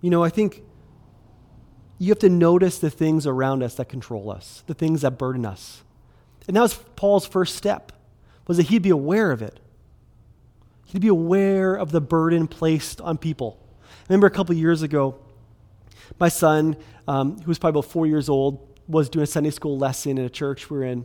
You 0.00 0.10
know, 0.10 0.22
I 0.22 0.30
think 0.30 0.62
you 1.98 2.10
have 2.10 2.18
to 2.20 2.28
notice 2.28 2.78
the 2.78 2.90
things 2.90 3.26
around 3.26 3.62
us 3.62 3.74
that 3.74 3.88
control 3.88 4.30
us, 4.30 4.62
the 4.66 4.74
things 4.74 5.02
that 5.02 5.18
burden 5.18 5.44
us. 5.44 5.82
And 6.46 6.56
that 6.56 6.60
was 6.60 6.74
Paul's 6.96 7.26
first 7.26 7.56
step, 7.56 7.92
was 8.46 8.56
that 8.56 8.64
he'd 8.64 8.82
be 8.82 8.90
aware 8.90 9.32
of 9.32 9.42
it. 9.42 9.58
He'd 10.86 11.02
be 11.02 11.08
aware 11.08 11.74
of 11.74 11.90
the 11.90 12.00
burden 12.00 12.46
placed 12.46 13.00
on 13.00 13.18
people. 13.18 13.58
I 13.82 14.12
remember 14.12 14.26
a 14.26 14.30
couple 14.30 14.54
years 14.54 14.82
ago, 14.82 15.16
my 16.18 16.28
son, 16.28 16.76
um, 17.06 17.38
who 17.40 17.48
was 17.48 17.58
probably 17.58 17.80
about 17.80 17.90
four 17.90 18.06
years 18.06 18.28
old, 18.28 18.66
was 18.86 19.10
doing 19.10 19.24
a 19.24 19.26
Sunday 19.26 19.50
school 19.50 19.76
lesson 19.76 20.16
in 20.16 20.24
a 20.24 20.30
church 20.30 20.70
we 20.70 20.78
are 20.78 20.84
in. 20.84 21.04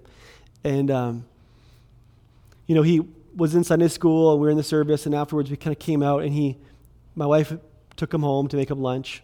And, 0.64 0.90
um, 0.90 1.26
you 2.66 2.76
know, 2.76 2.84
he 2.84 3.02
was 3.36 3.56
in 3.56 3.66
Sunday 3.66 3.90
school 3.90 4.32
and 4.32 4.40
we 4.40 4.46
were 4.46 4.52
in 4.52 4.58
the 4.58 4.64
service, 4.64 5.06
and 5.06 5.14
afterwards 5.14 5.50
we 5.50 5.58
kind 5.58 5.76
of 5.76 5.80
came 5.80 6.02
out 6.02 6.24
and 6.24 6.34
he, 6.34 6.58
my 7.16 7.26
wife 7.26 7.52
took 7.98 8.14
him 8.14 8.22
home 8.22 8.48
to 8.48 8.56
make 8.56 8.70
him 8.70 8.80
lunch 8.80 9.24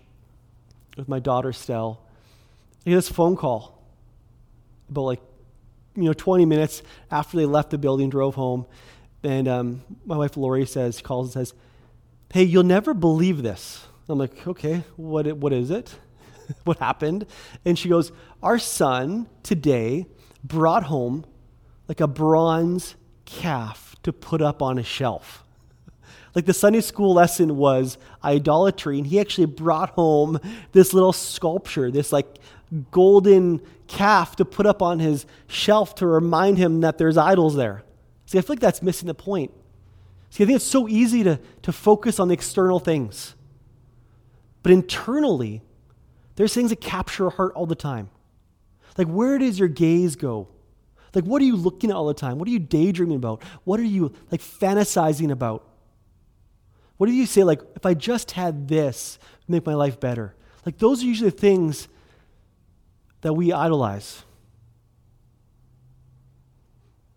with 0.97 1.07
my 1.07 1.19
daughter, 1.19 1.53
Stell. 1.53 2.01
He 2.85 2.91
had 2.91 2.97
this 2.97 3.09
phone 3.09 3.35
call 3.35 3.83
about 4.89 5.01
like, 5.01 5.21
you 5.95 6.03
know, 6.03 6.13
20 6.13 6.45
minutes 6.45 6.81
after 7.11 7.37
they 7.37 7.45
left 7.45 7.71
the 7.71 7.77
building, 7.77 8.09
drove 8.09 8.35
home. 8.35 8.65
And 9.23 9.47
um, 9.47 9.81
my 10.05 10.17
wife 10.17 10.37
Lori 10.37 10.65
says, 10.65 11.01
calls 11.01 11.35
and 11.35 11.47
says, 11.47 11.53
Hey, 12.31 12.43
you'll 12.43 12.63
never 12.63 12.93
believe 12.93 13.43
this. 13.43 13.85
I'm 14.07 14.17
like, 14.17 14.47
Okay, 14.47 14.83
what, 14.95 15.27
what 15.37 15.53
is 15.53 15.71
it? 15.71 15.95
what 16.63 16.79
happened? 16.79 17.25
And 17.65 17.77
she 17.77 17.89
goes, 17.89 18.11
Our 18.41 18.59
son 18.59 19.27
today 19.43 20.07
brought 20.43 20.83
home 20.83 21.25
like 21.87 21.99
a 21.99 22.07
bronze 22.07 22.95
calf 23.25 23.95
to 24.03 24.13
put 24.13 24.41
up 24.41 24.61
on 24.61 24.77
a 24.77 24.83
shelf. 24.83 25.43
Like 26.35 26.45
the 26.45 26.53
Sunday 26.53 26.81
school 26.81 27.13
lesson 27.13 27.57
was 27.57 27.97
idolatry, 28.23 28.97
and 28.97 29.07
he 29.07 29.19
actually 29.19 29.47
brought 29.47 29.91
home 29.91 30.39
this 30.71 30.93
little 30.93 31.13
sculpture, 31.13 31.91
this 31.91 32.11
like 32.11 32.37
golden 32.91 33.61
calf 33.87 34.35
to 34.35 34.45
put 34.45 34.65
up 34.65 34.81
on 34.81 34.99
his 34.99 35.25
shelf 35.47 35.95
to 35.95 36.05
remind 36.05 36.57
him 36.57 36.81
that 36.81 36.97
there's 36.97 37.17
idols 37.17 37.55
there. 37.55 37.83
See, 38.25 38.37
I 38.37 38.41
feel 38.41 38.53
like 38.53 38.59
that's 38.59 38.83
missing 38.83 39.07
the 39.07 39.15
point. 39.15 39.51
See, 40.29 40.43
I 40.43 40.47
think 40.47 40.57
it's 40.57 40.65
so 40.65 40.87
easy 40.87 41.23
to, 41.23 41.39
to 41.63 41.71
focus 41.71 42.19
on 42.19 42.27
the 42.27 42.35
external 42.35 42.79
things. 42.79 43.33
But 44.61 44.71
internally, 44.71 45.63
there's 46.35 46.53
things 46.53 46.69
that 46.69 46.79
capture 46.79 47.25
our 47.25 47.31
heart 47.31 47.53
all 47.55 47.65
the 47.65 47.75
time. 47.75 48.11
Like, 48.97 49.07
where 49.07 49.39
does 49.39 49.57
your 49.57 49.67
gaze 49.67 50.15
go? 50.15 50.47
Like, 51.15 51.23
what 51.23 51.41
are 51.41 51.45
you 51.45 51.55
looking 51.55 51.89
at 51.89 51.95
all 51.95 52.05
the 52.05 52.13
time? 52.13 52.37
What 52.37 52.47
are 52.47 52.51
you 52.51 52.59
daydreaming 52.59 53.15
about? 53.15 53.41
What 53.63 53.79
are 53.79 53.83
you, 53.83 54.13
like, 54.29 54.41
fantasizing 54.41 55.31
about? 55.31 55.65
What 56.99 57.07
do 57.07 57.13
you 57.13 57.25
say, 57.25 57.45
like, 57.45 57.61
if 57.77 57.85
I 57.85 57.93
just 57.93 58.31
had 58.31 58.67
this, 58.67 59.19
make 59.47 59.65
my 59.65 59.73
life 59.73 60.01
better? 60.01 60.35
Like, 60.65 60.79
those 60.79 61.01
are 61.01 61.05
usually 61.05 61.29
the 61.29 61.37
things 61.37 61.87
that 63.21 63.31
we 63.31 63.53
idolize. 63.53 64.25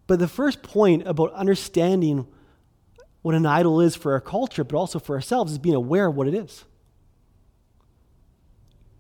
But 0.07 0.21
the 0.21 0.29
first 0.29 0.63
point 0.63 1.09
about 1.09 1.33
understanding 1.33 2.29
what 3.23 3.35
an 3.35 3.45
idol 3.45 3.81
is 3.81 3.97
for 3.97 4.13
our 4.13 4.21
culture, 4.21 4.63
but 4.63 4.77
also 4.79 5.01
for 5.01 5.17
ourselves, 5.17 5.51
is 5.51 5.59
being 5.59 5.75
aware 5.75 6.07
of 6.07 6.15
what 6.15 6.29
it 6.29 6.35
is. 6.35 6.65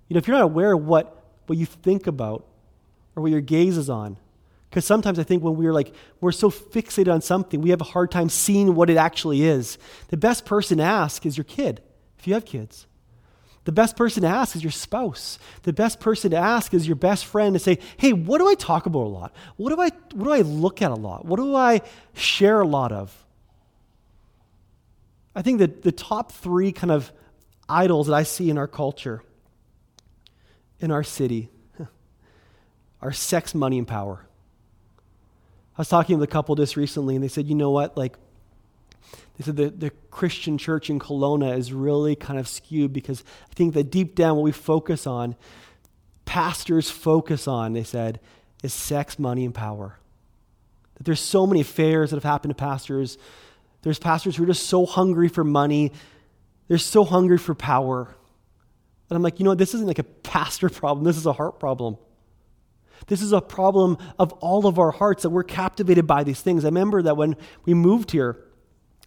You 0.09 0.15
know, 0.15 0.19
if 0.19 0.27
you're 0.27 0.37
not 0.37 0.43
aware 0.43 0.73
of 0.73 0.85
what, 0.85 1.25
what 1.47 1.59
you 1.59 1.67
think 1.67 2.09
about 2.09 2.45
or 3.15 3.23
what 3.23 3.31
your 3.31 3.41
gaze 3.41 3.77
is 3.77 3.89
on, 3.89 4.17
because 4.73 4.87
sometimes 4.87 5.19
I 5.19 5.23
think 5.23 5.43
when 5.43 5.57
we're 5.57 5.75
like, 5.75 5.95
we're 6.23 6.33
so 6.33 6.51
fixated 6.51 7.13
on 7.13 7.21
something, 7.21 7.61
we 7.61 7.69
have 7.69 7.83
a 7.83 7.85
hard 7.85 8.11
time 8.11 8.31
seeing 8.31 8.75
what 8.75 8.89
it 8.89 8.97
actually 8.97 9.43
is. 9.43 9.77
The 10.09 10.17
best 10.17 10.47
person 10.47 10.79
to 10.79 10.83
ask 10.83 11.27
is 11.27 11.37
your 11.37 11.45
kid, 11.45 11.83
if 12.19 12.27
you 12.27 12.33
have 12.33 12.47
kids. 12.47 12.87
The 13.65 13.73
best 13.73 13.97
person 13.97 14.23
to 14.23 14.29
ask 14.29 14.57
is 14.57 14.65
your 14.65 14.71
spouse. 14.71 15.39
The 15.65 15.75
best 15.75 16.01
person 16.01 16.31
to 16.31 16.39
ask 16.39 16.73
is 16.73 16.87
your 16.87 16.97
best 16.97 17.27
friend 17.27 17.55
to 17.55 17.59
say, 17.59 17.81
hey, 17.99 18.15
what 18.15 18.39
do 18.39 18.49
I 18.49 18.55
talk 18.55 18.87
about 18.87 19.03
a 19.03 19.13
lot? 19.13 19.35
What 19.57 19.75
do 19.75 19.79
I, 19.79 19.91
what 20.15 20.25
do 20.25 20.33
I 20.33 20.41
look 20.41 20.81
at 20.81 20.91
a 20.91 20.95
lot? 20.95 21.27
What 21.27 21.37
do 21.37 21.55
I 21.55 21.83
share 22.15 22.63
a 22.63 22.67
lot 22.67 22.93
of? 22.93 23.15
I 25.35 25.43
think 25.43 25.59
that 25.59 25.83
the 25.83 25.93
top 25.93 26.33
three 26.33 26.73
kind 26.73 26.91
of 26.91 27.13
idols 27.69 28.07
that 28.07 28.15
I 28.15 28.23
see 28.23 28.49
in 28.49 28.57
our 28.57 28.69
culture, 28.69 29.23
in 30.81 30.91
our 30.91 31.05
city, 31.05 31.51
are 33.03 33.13
sex, 33.13 33.55
money, 33.55 33.77
and 33.77 33.87
power. 33.87 34.25
I 35.77 35.81
was 35.81 35.89
talking 35.89 36.19
with 36.19 36.29
a 36.29 36.33
couple 36.33 36.55
just 36.55 36.77
recently, 36.77 37.15
and 37.15 37.25
they 37.25 37.29
said, 37.29 37.47
you 37.47 37.55
know 37.55 37.71
what? 37.71 37.97
Like, 37.97 38.17
they 39.37 39.45
said 39.45 39.57
the, 39.57 39.71
the 39.71 39.91
Christian 40.11 40.59
church 40.59 40.91
in 40.91 40.99
Kelowna 40.99 41.57
is 41.57 41.73
really 41.73 42.15
kind 42.15 42.39
of 42.39 42.47
skewed 42.47 42.93
because 42.93 43.25
I 43.51 43.55
think 43.55 43.75
that 43.75 43.91
deep 43.91 44.15
down, 44.15 44.37
what 44.37 44.43
we 44.43 44.53
focus 44.53 45.07
on, 45.07 45.35
pastors 46.27 46.91
focus 46.91 47.49
on, 47.49 47.73
they 47.73 47.85
said, 47.85 48.21
is 48.63 48.75
sex, 48.75 49.19
money, 49.19 49.45
and 49.45 49.55
power. 49.55 49.99
That 50.97 51.05
there's 51.05 51.21
so 51.21 51.47
many 51.47 51.63
affairs 51.63 52.11
that 52.11 52.17
have 52.17 52.25
happened 52.25 52.51
to 52.51 52.55
pastors. 52.55 53.17
There's 53.83 53.99
pastors 53.99 54.37
who 54.37 54.45
are 54.45 54.47
just 54.47 54.67
so 54.67 54.85
hungry 54.85 55.29
for 55.29 55.45
money, 55.45 55.93
they're 56.69 56.79
so 56.79 57.05
hungry 57.05 57.39
for 57.39 57.55
power. 57.55 58.15
And 59.11 59.17
I'm 59.17 59.23
like, 59.23 59.41
you 59.41 59.45
know, 59.45 59.51
what, 59.51 59.59
this 59.59 59.75
isn't 59.75 59.87
like 59.87 59.99
a 59.99 60.05
pastor 60.05 60.69
problem, 60.71 61.05
this 61.05 61.17
is 61.17 61.27
a 61.27 61.33
heart 61.33 61.59
problem. 61.59 61.97
This 63.07 63.23
is 63.23 63.33
a 63.33 63.41
problem 63.41 63.99
of 64.19 64.33
all 64.35 64.67
of 64.67 64.79
our 64.79 64.91
hearts 64.91 65.23
that 65.23 65.31
we're 65.31 65.43
captivated 65.43 66.07
by 66.07 66.25
these 66.25 66.41
things. 66.41 66.65
I 66.65 66.69
remember 66.69 67.03
that 67.03 67.17
when 67.17 67.37
we 67.65 67.75
moved 67.75 68.11
here, 68.11 68.45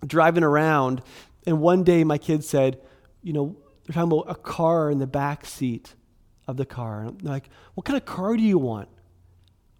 driving 0.06 0.44
around, 0.44 1.02
and 1.46 1.60
one 1.60 1.84
day 1.84 2.04
my 2.04 2.18
kids 2.18 2.48
said, 2.48 2.82
you 3.24 3.34
know, 3.34 3.56
they're 3.86 3.94
talking 3.94 4.12
about 4.12 4.32
a 4.32 4.36
car 4.36 4.90
in 4.90 5.00
the 5.00 5.08
back 5.08 5.46
seat 5.46 5.94
of 6.48 6.58
the 6.58 6.66
car. 6.66 7.02
And 7.02 7.22
I'm 7.22 7.28
like, 7.28 7.50
what 7.74 7.86
kind 7.86 7.98
of 7.98 8.06
car 8.06 8.36
do 8.36 8.44
you 8.44 8.58
want 8.58 8.90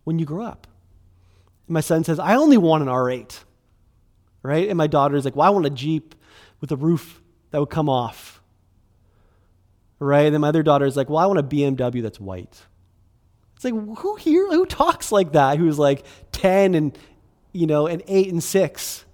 when 0.04 0.20
you 0.20 0.26
grow 0.26 0.46
up? 0.46 0.68
And 1.68 1.74
my 1.74 1.82
son 1.82 2.04
says, 2.04 2.20
I 2.20 2.36
only 2.36 2.58
want 2.58 2.84
an 2.84 2.90
R8. 2.90 3.44
Right? 4.44 4.70
And 4.70 4.78
my 4.78 4.86
daughter's 4.86 5.26
like, 5.26 5.36
well, 5.36 5.48
I 5.48 5.50
want 5.50 5.66
a 5.66 5.72
Jeep 5.72 6.14
with 6.62 6.72
a 6.72 6.76
roof 6.76 7.20
that 7.50 7.60
would 7.60 7.72
come 7.72 7.90
off. 7.90 8.44
Right? 9.98 10.26
And 10.26 10.36
then 10.36 10.42
my 10.42 10.50
other 10.50 10.62
daughter's 10.62 10.96
like, 10.96 11.10
well, 11.10 11.18
I 11.18 11.26
want 11.26 11.40
a 11.40 11.44
BMW 11.44 12.04
that's 12.04 12.20
white. 12.20 12.62
Like, 13.66 13.74
who 13.98 14.16
here, 14.16 14.48
who 14.50 14.66
talks 14.66 15.12
like 15.12 15.34
that? 15.34 15.58
Who's 15.58 15.78
like 15.80 16.06
10 16.32 16.76
and, 16.76 16.98
you 17.52 17.68
know, 17.68 17.88
and 17.88 18.02
8 18.08 18.32
and 18.32 18.44
6? 18.44 19.06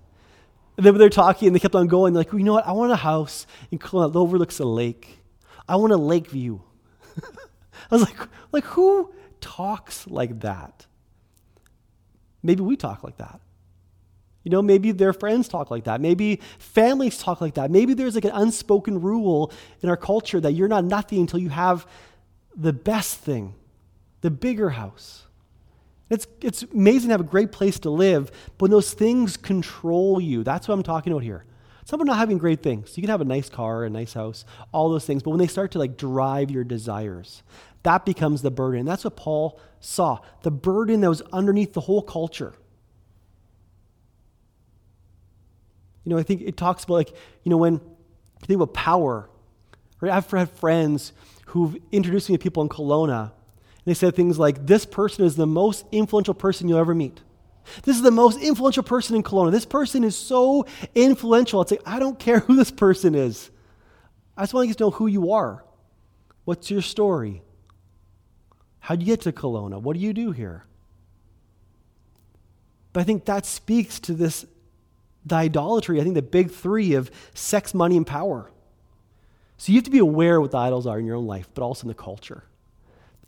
And 0.78 0.86
then 0.86 0.98
they're 0.98 1.10
talking 1.10 1.48
and 1.48 1.56
they 1.56 1.60
kept 1.60 1.76
on 1.76 1.88
going, 1.88 2.14
like, 2.14 2.32
well, 2.32 2.40
you 2.40 2.46
know 2.46 2.54
what? 2.54 2.68
I 2.68 2.74
want 2.74 2.92
a 2.92 2.98
house 2.98 3.48
in 3.72 3.80
Kelowna 3.80 4.14
that 4.14 4.20
overlooks 4.20 4.60
a 4.60 4.66
lake. 4.66 5.20
I 5.68 5.78
want 5.78 5.94
a 5.94 5.98
lake 5.98 6.28
view. 6.28 6.62
I 7.18 7.96
was 7.96 8.02
like, 8.02 8.18
like, 8.52 8.66
who 8.66 9.14
talks 9.40 10.08
like 10.08 10.42
that? 10.42 10.86
Maybe 12.44 12.62
we 12.62 12.76
talk 12.76 13.04
like 13.04 13.18
that. 13.18 13.40
You 14.44 14.50
know, 14.50 14.62
maybe 14.62 14.92
their 14.92 15.14
friends 15.14 15.48
talk 15.48 15.70
like 15.70 15.84
that. 15.84 16.02
Maybe 16.02 16.42
families 16.58 17.18
talk 17.20 17.42
like 17.42 17.54
that. 17.56 17.70
Maybe 17.70 17.94
there's 17.94 18.16
like 18.16 18.26
an 18.26 18.32
unspoken 18.34 19.00
rule 19.02 19.52
in 19.82 19.90
our 19.90 19.98
culture 19.98 20.40
that 20.40 20.54
you're 20.54 20.68
not 20.68 20.84
nothing 20.84 21.20
until 21.20 21.40
you 21.40 21.50
have 21.50 21.86
the 22.56 22.74
best 22.74 23.18
thing, 23.20 23.54
the 24.22 24.32
bigger 24.32 24.72
house, 24.72 25.28
it's, 26.10 26.28
it's 26.42 26.64
amazing 26.64 27.10
to 27.10 27.14
have 27.14 27.22
a 27.22 27.24
great 27.24 27.52
place 27.52 27.80
to 27.80 27.90
live, 27.90 28.32
but 28.58 28.64
when 28.64 28.72
those 28.72 28.94
things 28.94 29.38
control 29.38 30.20
you, 30.20 30.44
that's 30.44 30.68
what 30.68 30.74
I'm 30.74 30.84
talking 30.84 31.14
about 31.14 31.24
here. 31.24 31.46
Some 31.86 32.00
people 32.00 32.14
not 32.14 32.20
having 32.20 32.38
great 32.38 32.62
things. 32.62 32.98
You 32.98 33.02
can 33.02 33.10
have 33.10 33.22
a 33.22 33.26
nice 33.26 33.50
car, 33.50 33.86
a 33.86 33.90
nice 33.90 34.14
house, 34.14 34.46
all 34.72 34.90
those 34.90 35.06
things, 35.06 35.24
but 35.24 35.32
when 35.32 35.40
they 35.40 35.48
start 35.48 35.72
to 35.72 35.80
like 35.80 35.98
drive 35.98 36.52
your 36.52 36.64
desires, 36.64 37.44
that 37.84 38.06
becomes 38.06 38.42
the 38.42 38.52
burden. 38.52 38.86
That's 38.86 39.04
what 39.04 39.16
Paul 39.16 39.60
saw. 39.80 40.20
The 40.44 40.52
burden 40.52 41.02
that 41.02 41.10
was 41.10 41.22
underneath 41.34 41.74
the 41.74 41.82
whole 41.82 42.02
culture. 42.02 42.54
You 46.04 46.12
know, 46.12 46.18
I 46.18 46.24
think 46.24 46.42
it 46.42 46.58
talks 46.58 46.84
about, 46.84 46.94
like, 46.96 47.10
you 47.44 47.50
know, 47.50 47.58
when 47.58 47.74
you 47.74 48.48
think 48.48 48.62
about 48.62 48.74
power, 48.74 49.30
right? 50.00 50.12
I've 50.12 50.30
had 50.30 50.50
friends 50.52 51.14
who've 51.48 51.78
introduced 51.92 52.30
me 52.30 52.38
to 52.38 52.42
people 52.42 52.64
in 52.64 52.70
Kelowna, 52.70 53.32
they 53.86 53.94
said 53.94 54.16
things 54.16 54.38
like, 54.38 54.66
This 54.66 54.86
person 54.86 55.26
is 55.26 55.36
the 55.36 55.48
most 55.48 55.86
influential 55.92 56.34
person 56.34 56.68
you'll 56.68 56.80
ever 56.80 56.96
meet. 56.96 57.20
This 57.84 57.96
is 57.96 58.02
the 58.02 58.12
most 58.12 58.40
influential 58.40 58.84
person 58.84 59.16
in 59.16 59.24
Kelowna. 59.24 59.52
This 59.52 59.66
person 59.66 60.04
is 60.04 60.16
so 60.16 60.66
influential. 60.96 61.62
It's 61.62 61.72
like, 61.72 61.82
I 61.86 62.00
don't 62.00 62.18
care 62.18 62.40
who 62.40 62.56
this 62.56 62.72
person 62.72 63.16
is. 63.16 63.50
I 64.36 64.44
just 64.44 64.54
want 64.54 64.64
to 64.64 64.68
get 64.70 64.78
to 64.80 64.86
know 64.86 64.92
who 64.92 65.08
you 65.08 65.32
are. 65.32 65.64
What's 66.44 66.72
your 66.72 66.82
story? 66.82 67.44
How'd 68.80 69.00
you 69.02 69.06
get 69.06 69.22
to 69.22 69.32
Kelowna? 69.32 69.80
What 69.80 69.96
do 69.96 70.00
you 70.00 70.12
do 70.12 70.32
here? 70.32 70.64
But 72.94 73.02
I 73.02 73.04
think 73.04 73.26
that 73.26 73.46
speaks 73.46 74.00
to 74.02 74.14
this 74.14 74.46
the 75.24 75.36
idolatry, 75.36 76.02
I 76.02 76.04
think 76.04 76.16
the 76.16 76.24
big 76.24 76.50
three 76.50 76.96
of 76.96 77.12
sex, 77.36 77.76
money, 77.76 77.96
and 77.96 78.08
power. 78.08 78.50
So 79.58 79.72
you 79.72 79.78
have 79.78 79.86
to 79.86 79.92
be 79.92 80.00
aware 80.00 80.42
what 80.42 80.50
the 80.50 80.58
idols 80.58 80.88
are 80.88 80.98
in 80.98 81.06
your 81.06 81.16
own 81.16 81.28
life, 81.28 81.48
but 81.54 81.62
also 81.62 81.84
in 81.84 81.90
the 81.90 81.94
culture. 81.94 82.44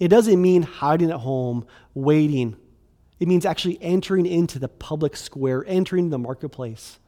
It 0.04 0.10
doesn't 0.10 0.42
mean 0.42 0.64
hiding 0.64 1.12
at 1.12 1.22
home, 1.22 1.66
waiting. 1.94 2.58
It 3.22 3.30
means 3.30 3.46
actually 3.46 3.82
entering 3.82 4.26
into 4.26 4.60
the 4.60 4.68
public 4.68 5.16
square, 5.16 5.64
entering 5.66 6.10
the 6.10 6.20
marketplace. 6.20 7.00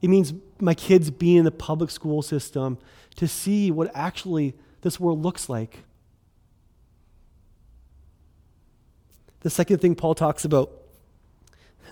It 0.00 0.08
means 0.08 0.32
my 0.58 0.72
kids 0.72 1.10
being 1.10 1.36
in 1.36 1.44
the 1.44 1.50
public 1.50 1.90
school 1.90 2.22
system 2.22 2.78
to 3.16 3.28
see 3.28 3.70
what 3.70 3.90
actually 3.94 4.54
this 4.80 4.98
world 4.98 5.20
looks 5.20 5.50
like. 5.50 5.80
The 9.40 9.50
second 9.50 9.82
thing 9.82 9.94
Paul 9.94 10.14
talks 10.14 10.46
about 10.46 10.72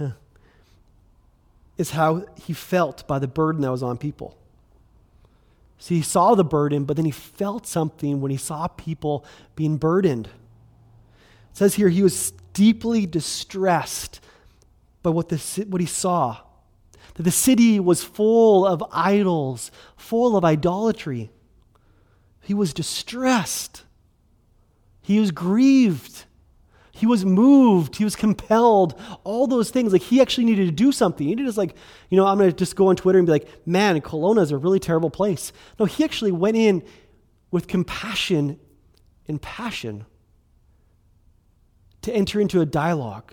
is 1.76 1.90
how 1.90 2.24
he 2.42 2.54
felt 2.54 3.06
by 3.06 3.18
the 3.18 3.28
burden 3.28 3.60
that 3.60 3.70
was 3.70 3.82
on 3.82 3.98
people. 3.98 4.38
See, 5.78 5.96
he 5.96 6.02
saw 6.02 6.34
the 6.34 6.44
burden, 6.44 6.84
but 6.84 6.96
then 6.96 7.04
he 7.04 7.12
felt 7.12 7.66
something 7.66 8.20
when 8.20 8.30
he 8.30 8.36
saw 8.36 8.66
people 8.66 9.24
being 9.54 9.76
burdened. 9.76 10.26
It 10.26 11.56
says 11.56 11.74
here 11.74 11.88
he 11.88 12.02
was 12.02 12.32
deeply 12.52 13.06
distressed 13.06 14.20
by 15.02 15.10
what, 15.10 15.28
the, 15.28 15.36
what 15.68 15.80
he 15.80 15.86
saw. 15.86 16.38
That 17.14 17.22
the 17.22 17.30
city 17.30 17.78
was 17.80 18.02
full 18.02 18.66
of 18.66 18.82
idols, 18.92 19.70
full 19.96 20.36
of 20.36 20.44
idolatry. 20.44 21.30
He 22.42 22.54
was 22.54 22.74
distressed. 22.74 23.84
He 25.02 25.20
was 25.20 25.30
grieved. 25.30 26.24
He 26.98 27.06
was 27.06 27.24
moved. 27.24 27.94
He 27.94 28.02
was 28.02 28.16
compelled. 28.16 29.00
All 29.22 29.46
those 29.46 29.70
things. 29.70 29.92
Like 29.92 30.02
he 30.02 30.20
actually 30.20 30.46
needed 30.46 30.66
to 30.66 30.72
do 30.72 30.90
something. 30.90 31.28
He 31.28 31.34
didn't 31.34 31.46
just 31.46 31.56
like, 31.56 31.76
you 32.10 32.16
know, 32.16 32.26
I'm 32.26 32.38
going 32.38 32.50
to 32.50 32.56
just 32.56 32.74
go 32.74 32.88
on 32.88 32.96
Twitter 32.96 33.18
and 33.20 33.26
be 33.26 33.30
like, 33.30 33.48
man, 33.64 34.00
Kelowna 34.00 34.42
is 34.42 34.50
a 34.50 34.56
really 34.56 34.80
terrible 34.80 35.08
place. 35.08 35.52
No, 35.78 35.84
he 35.84 36.02
actually 36.02 36.32
went 36.32 36.56
in 36.56 36.82
with 37.52 37.68
compassion 37.68 38.58
and 39.28 39.40
passion 39.40 40.06
to 42.02 42.12
enter 42.12 42.40
into 42.40 42.60
a 42.60 42.66
dialogue. 42.66 43.32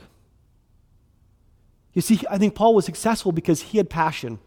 You 1.93 2.03
see, 2.03 2.19
I 2.29 2.37
think 2.37 2.53
Paul 2.53 2.75
was 2.75 2.85
successful 2.85 3.31
because 3.31 3.61
he 3.61 3.79
had 3.79 3.89
passion. 3.89 4.37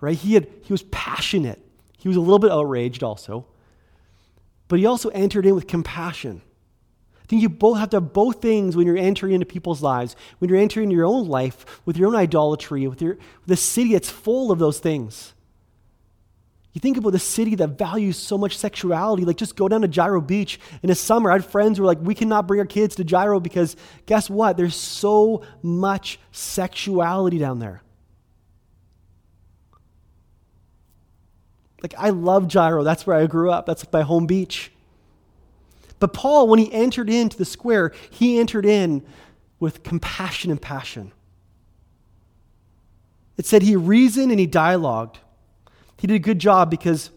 Right? 0.00 0.16
He 0.16 0.32
had 0.34 0.48
he 0.62 0.72
was 0.72 0.84
passionate. 0.84 1.60
He 1.98 2.08
was 2.08 2.16
a 2.16 2.20
little 2.20 2.38
bit 2.38 2.50
outraged 2.50 3.02
also. 3.02 3.44
But 4.68 4.78
he 4.78 4.86
also 4.86 5.10
entered 5.10 5.44
in 5.44 5.54
with 5.54 5.66
compassion 5.66 6.40
you 7.38 7.48
both 7.48 7.78
have 7.78 7.90
to 7.90 7.96
have 7.96 8.12
both 8.12 8.42
things 8.42 8.76
when 8.76 8.86
you're 8.86 8.96
entering 8.96 9.32
into 9.32 9.46
people's 9.46 9.82
lives, 9.82 10.16
when 10.38 10.48
you're 10.48 10.58
entering 10.58 10.90
your 10.90 11.06
own 11.06 11.28
life 11.28 11.80
with 11.84 11.96
your 11.96 12.08
own 12.08 12.16
idolatry, 12.16 12.86
with 12.86 13.00
your 13.00 13.18
the 13.46 13.56
city 13.56 13.92
that's 13.92 14.10
full 14.10 14.50
of 14.50 14.58
those 14.58 14.78
things. 14.78 15.34
You 16.72 16.80
think 16.80 16.96
about 16.96 17.10
the 17.10 17.18
city 17.18 17.54
that 17.56 17.78
values 17.78 18.16
so 18.16 18.38
much 18.38 18.56
sexuality, 18.56 19.24
like 19.24 19.36
just 19.36 19.56
go 19.56 19.68
down 19.68 19.82
to 19.82 19.88
Gyro 19.88 20.22
Beach 20.22 20.58
in 20.82 20.88
the 20.88 20.94
summer. 20.94 21.30
I 21.30 21.34
had 21.34 21.44
friends 21.44 21.76
who 21.76 21.84
were 21.84 21.86
like, 21.86 22.00
we 22.00 22.14
cannot 22.14 22.46
bring 22.46 22.60
our 22.60 22.66
kids 22.66 22.94
to 22.96 23.04
Gyro 23.04 23.40
because 23.40 23.76
guess 24.06 24.30
what? 24.30 24.56
There's 24.56 24.74
so 24.74 25.42
much 25.62 26.18
sexuality 26.30 27.38
down 27.38 27.58
there. 27.58 27.82
Like, 31.82 31.94
I 31.98 32.10
love 32.10 32.48
Gyro. 32.48 32.84
That's 32.84 33.06
where 33.06 33.16
I 33.16 33.26
grew 33.26 33.50
up. 33.50 33.66
That's 33.66 33.84
my 33.92 34.02
home 34.02 34.26
beach. 34.26 34.70
But 36.02 36.14
Paul, 36.14 36.48
when 36.48 36.58
he 36.58 36.72
entered 36.72 37.08
into 37.08 37.38
the 37.38 37.44
square, 37.44 37.92
he 38.10 38.40
entered 38.40 38.66
in 38.66 39.04
with 39.60 39.84
compassion 39.84 40.50
and 40.50 40.60
passion. 40.60 41.12
It 43.36 43.46
said 43.46 43.62
he 43.62 43.76
reasoned 43.76 44.32
and 44.32 44.40
he 44.40 44.48
dialogued. 44.48 45.20
He 45.96 46.08
did 46.08 46.16
a 46.16 46.18
good 46.18 46.40
job 46.40 46.72
because 46.72 47.12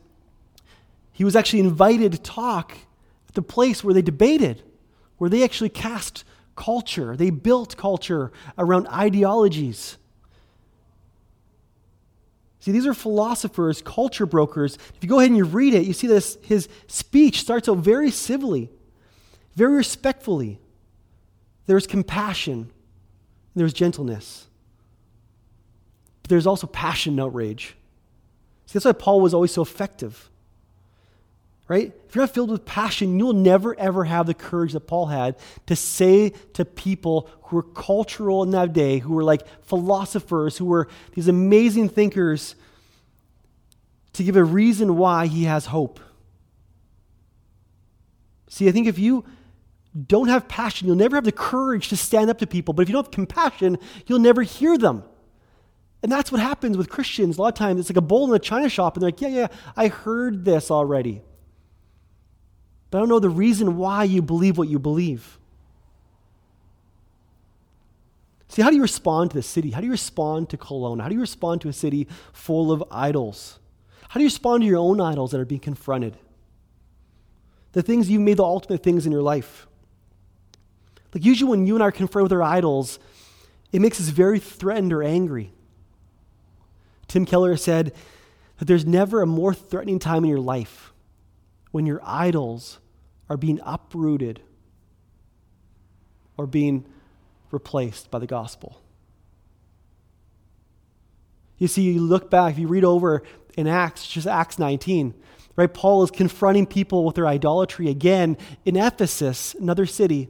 he 1.11 1.23
was 1.23 1.35
actually 1.35 1.61
invited 1.61 2.11
to 2.11 2.19
talk 2.19 2.73
at 3.27 3.33
the 3.33 3.41
place 3.41 3.83
where 3.83 3.95
they 3.95 4.03
debated, 4.03 4.61
where 5.17 5.31
they 5.31 5.43
actually 5.43 5.69
cast 5.69 6.23
culture. 6.55 7.15
They 7.15 7.31
built 7.31 7.75
culture 7.77 8.31
around 8.55 8.85
ideologies. 8.89 9.97
See, 12.65 12.71
these 12.71 12.87
are 12.87 12.95
philosophers, 12.95 13.83
culture 13.83 14.25
brokers. 14.25 14.73
If 14.95 15.03
you 15.03 15.07
go 15.07 15.19
ahead 15.19 15.29
and 15.29 15.37
you 15.37 15.45
read 15.45 15.75
it, 15.75 15.85
you 15.85 15.93
see 15.93 16.07
this 16.07 16.35
his 16.41 16.67
speech 16.87 17.41
starts 17.41 17.69
out 17.69 17.77
very 17.77 18.09
civilly, 18.09 18.71
very 19.55 19.75
respectfully. 19.75 20.57
There's 21.67 21.85
compassion, 21.85 22.71
there's 23.53 23.71
gentleness. 23.71 24.47
But 26.23 26.29
there's 26.29 26.47
also 26.47 26.65
passion 26.65 27.13
and 27.13 27.19
outrage. 27.19 27.75
See, 28.65 28.73
that's 28.73 28.85
why 28.85 28.93
Paul 28.93 29.21
was 29.21 29.35
always 29.35 29.51
so 29.51 29.61
effective. 29.61 30.31
Right? 31.67 31.93
If 32.07 32.13
you're 32.13 32.23
not 32.23 32.33
filled 32.33 32.51
with 32.51 32.63
passion, 32.63 33.17
you'll 33.17 33.33
never 33.33 33.77
ever 33.79 34.03
have 34.03 34.27
the 34.27 34.35
courage 34.35 34.73
that 34.73 34.81
Paul 34.81 35.07
had 35.07 35.35
to 35.65 35.75
say 35.75 36.29
to 36.53 36.63
people 36.63 37.27
who 37.43 37.55
were 37.55 37.63
cultural 37.63 38.43
in 38.43 38.51
that 38.51 38.71
day, 38.71 38.99
who 38.99 39.13
were 39.13 39.23
like 39.23 39.47
philosophers, 39.63 40.57
who 40.57 40.65
were 40.65 40.87
these 41.13 41.27
amazing 41.27 41.89
thinkers, 41.89 42.55
to 44.13 44.23
give 44.23 44.35
a 44.35 44.43
reason 44.43 44.95
why 44.95 45.25
he 45.25 45.45
has 45.45 45.65
hope. 45.65 45.99
See, 48.47 48.69
I 48.69 48.71
think 48.71 48.87
if 48.87 48.99
you 48.99 49.25
don't 50.07 50.27
have 50.27 50.47
passion, 50.47 50.87
you'll 50.87 50.95
never 50.95 51.17
have 51.17 51.25
the 51.25 51.31
courage 51.31 51.89
to 51.89 51.97
stand 51.97 52.29
up 52.29 52.37
to 52.39 52.47
people. 52.47 52.73
But 52.73 52.83
if 52.83 52.89
you 52.89 52.93
don't 52.93 53.05
have 53.05 53.11
compassion, 53.11 53.77
you'll 54.05 54.19
never 54.19 54.43
hear 54.43 54.77
them. 54.77 55.03
And 56.03 56.11
that's 56.11 56.31
what 56.31 56.39
happens 56.39 56.77
with 56.77 56.89
Christians. 56.89 57.37
A 57.37 57.41
lot 57.41 57.47
of 57.47 57.55
times 57.55 57.79
it's 57.79 57.89
like 57.89 57.97
a 57.97 58.01
bowl 58.01 58.29
in 58.29 58.35
a 58.35 58.39
china 58.39 58.69
shop, 58.69 58.95
and 58.95 59.01
they're 59.01 59.09
like, 59.09 59.21
yeah, 59.21 59.29
yeah, 59.29 59.47
I 59.75 59.87
heard 59.87 60.45
this 60.45 60.69
already. 60.69 61.21
But 62.95 62.99
I 62.99 63.01
don't 63.01 63.09
know 63.09 63.19
the 63.19 63.29
reason 63.29 63.75
why 63.75 64.05
you 64.05 64.21
believe 64.21 64.57
what 64.57 64.69
you 64.69 64.79
believe. 64.79 65.37
See, 68.47 68.61
how 68.61 68.69
do 68.69 68.77
you 68.77 68.81
respond 68.81 69.31
to 69.31 69.35
the 69.35 69.43
city? 69.43 69.71
How 69.71 69.81
do 69.81 69.85
you 69.85 69.91
respond 69.91 70.49
to 70.51 70.57
Kelowna? 70.57 71.01
How 71.01 71.09
do 71.09 71.15
you 71.15 71.19
respond 71.19 71.59
to 71.59 71.67
a 71.67 71.73
city 71.73 72.07
full 72.31 72.71
of 72.71 72.81
idols? 72.89 73.59
How 74.07 74.13
do 74.13 74.21
you 74.21 74.27
respond 74.27 74.61
to 74.61 74.65
your 74.65 74.77
own 74.77 75.01
idols 75.01 75.31
that 75.31 75.41
are 75.41 75.45
being 75.45 75.59
confronted? 75.59 76.15
The 77.73 77.83
things 77.83 78.09
you've 78.09 78.21
made 78.21 78.37
the 78.37 78.45
ultimate 78.45 78.81
things 78.81 79.05
in 79.05 79.11
your 79.11 79.21
life. 79.21 79.67
Like, 81.13 81.25
usually 81.25 81.49
when 81.49 81.67
you 81.67 81.75
and 81.75 81.83
I 81.83 81.87
are 81.87 81.91
confronted 81.91 82.31
with 82.31 82.39
our 82.39 82.47
idols, 82.47 82.97
it 83.73 83.81
makes 83.81 83.99
us 83.99 84.07
very 84.07 84.39
threatened 84.39 84.93
or 84.93 85.03
angry. 85.03 85.51
Tim 87.09 87.25
Keller 87.25 87.57
said 87.57 87.93
that 88.59 88.69
there's 88.69 88.85
never 88.85 89.21
a 89.21 89.27
more 89.27 89.53
threatening 89.53 89.99
time 89.99 90.23
in 90.23 90.29
your 90.29 90.39
life 90.39 90.93
when 91.71 91.85
your 91.85 91.99
idols 92.01 92.79
are 93.29 93.37
being 93.37 93.59
uprooted 93.63 94.41
or 96.37 96.47
being 96.47 96.85
replaced 97.51 98.11
by 98.11 98.19
the 98.19 98.27
gospel. 98.27 98.81
You 101.57 101.67
see, 101.67 101.83
you 101.83 102.01
look 102.01 102.29
back, 102.29 102.53
if 102.53 102.59
you 102.59 102.67
read 102.67 102.83
over 102.83 103.23
in 103.55 103.67
Acts, 103.67 104.05
just 104.05 104.27
Acts 104.27 104.59
19, 104.59 105.13
right? 105.55 105.73
Paul 105.73 106.03
is 106.03 106.11
confronting 106.11 106.65
people 106.65 107.05
with 107.05 107.15
their 107.15 107.27
idolatry 107.27 107.89
again 107.89 108.37
in 108.65 108.75
Ephesus, 108.75 109.55
another 109.55 109.85
city. 109.85 110.29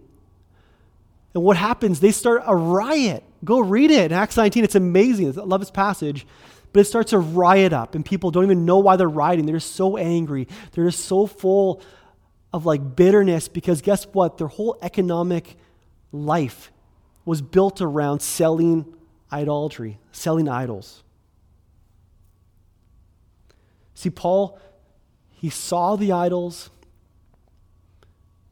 And 1.33 1.43
what 1.43 1.57
happens? 1.57 1.99
They 1.99 2.11
start 2.11 2.43
a 2.45 2.55
riot. 2.55 3.23
Go 3.43 3.59
read 3.59 3.91
it 3.91 4.11
in 4.11 4.13
Acts 4.13 4.37
19. 4.37 4.63
It's 4.63 4.75
amazing. 4.75 5.27
I 5.37 5.43
love 5.43 5.61
this 5.61 5.71
passage. 5.71 6.27
But 6.71 6.81
it 6.81 6.85
starts 6.85 7.13
a 7.13 7.19
riot 7.19 7.73
up, 7.73 7.95
and 7.95 8.05
people 8.05 8.31
don't 8.31 8.43
even 8.43 8.65
know 8.65 8.79
why 8.79 8.97
they're 8.97 9.07
rioting. 9.07 9.45
They're 9.45 9.55
just 9.55 9.75
so 9.75 9.97
angry. 9.97 10.47
They're 10.73 10.85
just 10.85 11.05
so 11.05 11.25
full 11.25 11.81
of 12.55 12.65
like 12.65 12.95
bitterness 12.95 13.49
because 13.49 13.81
guess 13.81 14.05
what? 14.13 14.37
Their 14.37 14.47
whole 14.47 14.77
economic 14.81 15.57
life 16.13 16.71
was 17.25 17.41
built 17.41 17.81
around 17.81 18.21
selling 18.21 18.85
idolatry, 19.29 19.99
selling 20.13 20.47
idols. 20.47 21.03
See, 23.93 24.09
Paul, 24.09 24.57
he 25.31 25.49
saw 25.49 25.97
the 25.97 26.13
idols, 26.13 26.69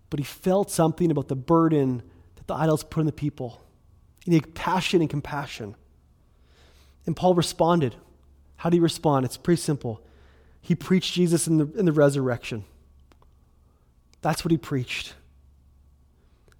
but 0.10 0.20
he 0.20 0.26
felt 0.26 0.70
something 0.70 1.10
about 1.10 1.30
the 1.30 1.38
burden 1.38 2.04
that 2.36 2.48
the 2.48 2.56
idols 2.56 2.84
put 2.84 3.00
on 3.00 3.06
the 3.06 3.14
people. 3.14 3.62
He 4.26 4.32
needed 4.32 4.54
passion 4.54 5.00
and 5.00 5.10
compassion. 5.10 5.76
And 7.06 7.16
Paul 7.16 7.36
responded. 7.36 7.96
How 8.58 8.70
did 8.70 8.78
he 8.78 8.82
respond? 8.82 9.24
It's 9.26 9.38
pretty 9.38 9.62
simple. 9.62 10.02
He 10.60 10.76
preached 10.76 11.14
Jesus 11.14 11.48
in 11.48 11.58
the, 11.58 11.72
in 11.80 11.86
the 11.86 11.94
resurrection. 11.94 12.66
That's 14.24 14.44
what 14.44 14.52
he 14.52 14.58
preached. 14.58 15.14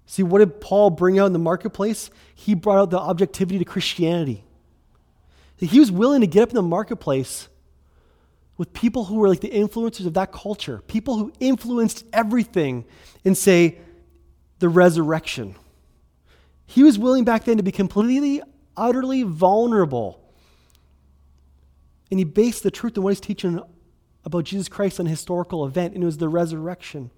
See, 0.06 0.22
what 0.22 0.38
did 0.38 0.60
Paul 0.60 0.90
bring 0.90 1.18
out 1.18 1.26
in 1.26 1.32
the 1.32 1.38
marketplace? 1.40 2.10
He 2.34 2.54
brought 2.54 2.78
out 2.78 2.90
the 2.90 3.00
objectivity 3.00 3.58
to 3.58 3.64
Christianity. 3.64 4.44
He 5.56 5.80
was 5.80 5.90
willing 5.90 6.20
to 6.20 6.26
get 6.26 6.42
up 6.42 6.48
in 6.50 6.54
the 6.56 6.62
marketplace 6.62 7.48
with 8.58 8.72
people 8.72 9.06
who 9.06 9.16
were 9.16 9.28
like 9.28 9.40
the 9.40 9.48
influencers 9.48 10.06
of 10.06 10.14
that 10.14 10.30
culture, 10.30 10.82
people 10.86 11.16
who 11.16 11.32
influenced 11.40 12.04
everything, 12.12 12.84
and 13.24 13.36
say, 13.36 13.78
the 14.58 14.68
resurrection. 14.68 15.56
He 16.66 16.82
was 16.82 16.98
willing 16.98 17.24
back 17.24 17.44
then 17.44 17.56
to 17.56 17.62
be 17.62 17.72
completely, 17.72 18.42
utterly 18.76 19.22
vulnerable. 19.22 20.20
And 22.10 22.20
he 22.20 22.24
based 22.24 22.62
the 22.62 22.70
truth 22.70 22.96
of 22.96 23.04
what 23.04 23.10
he's 23.10 23.20
teaching 23.20 23.60
about 24.24 24.44
Jesus 24.44 24.68
Christ 24.68 25.00
on 25.00 25.06
a 25.06 25.10
historical 25.10 25.66
event, 25.66 25.94
and 25.94 26.02
it 26.02 26.06
was 26.06 26.18
the 26.18 26.28
resurrection. 26.28 27.10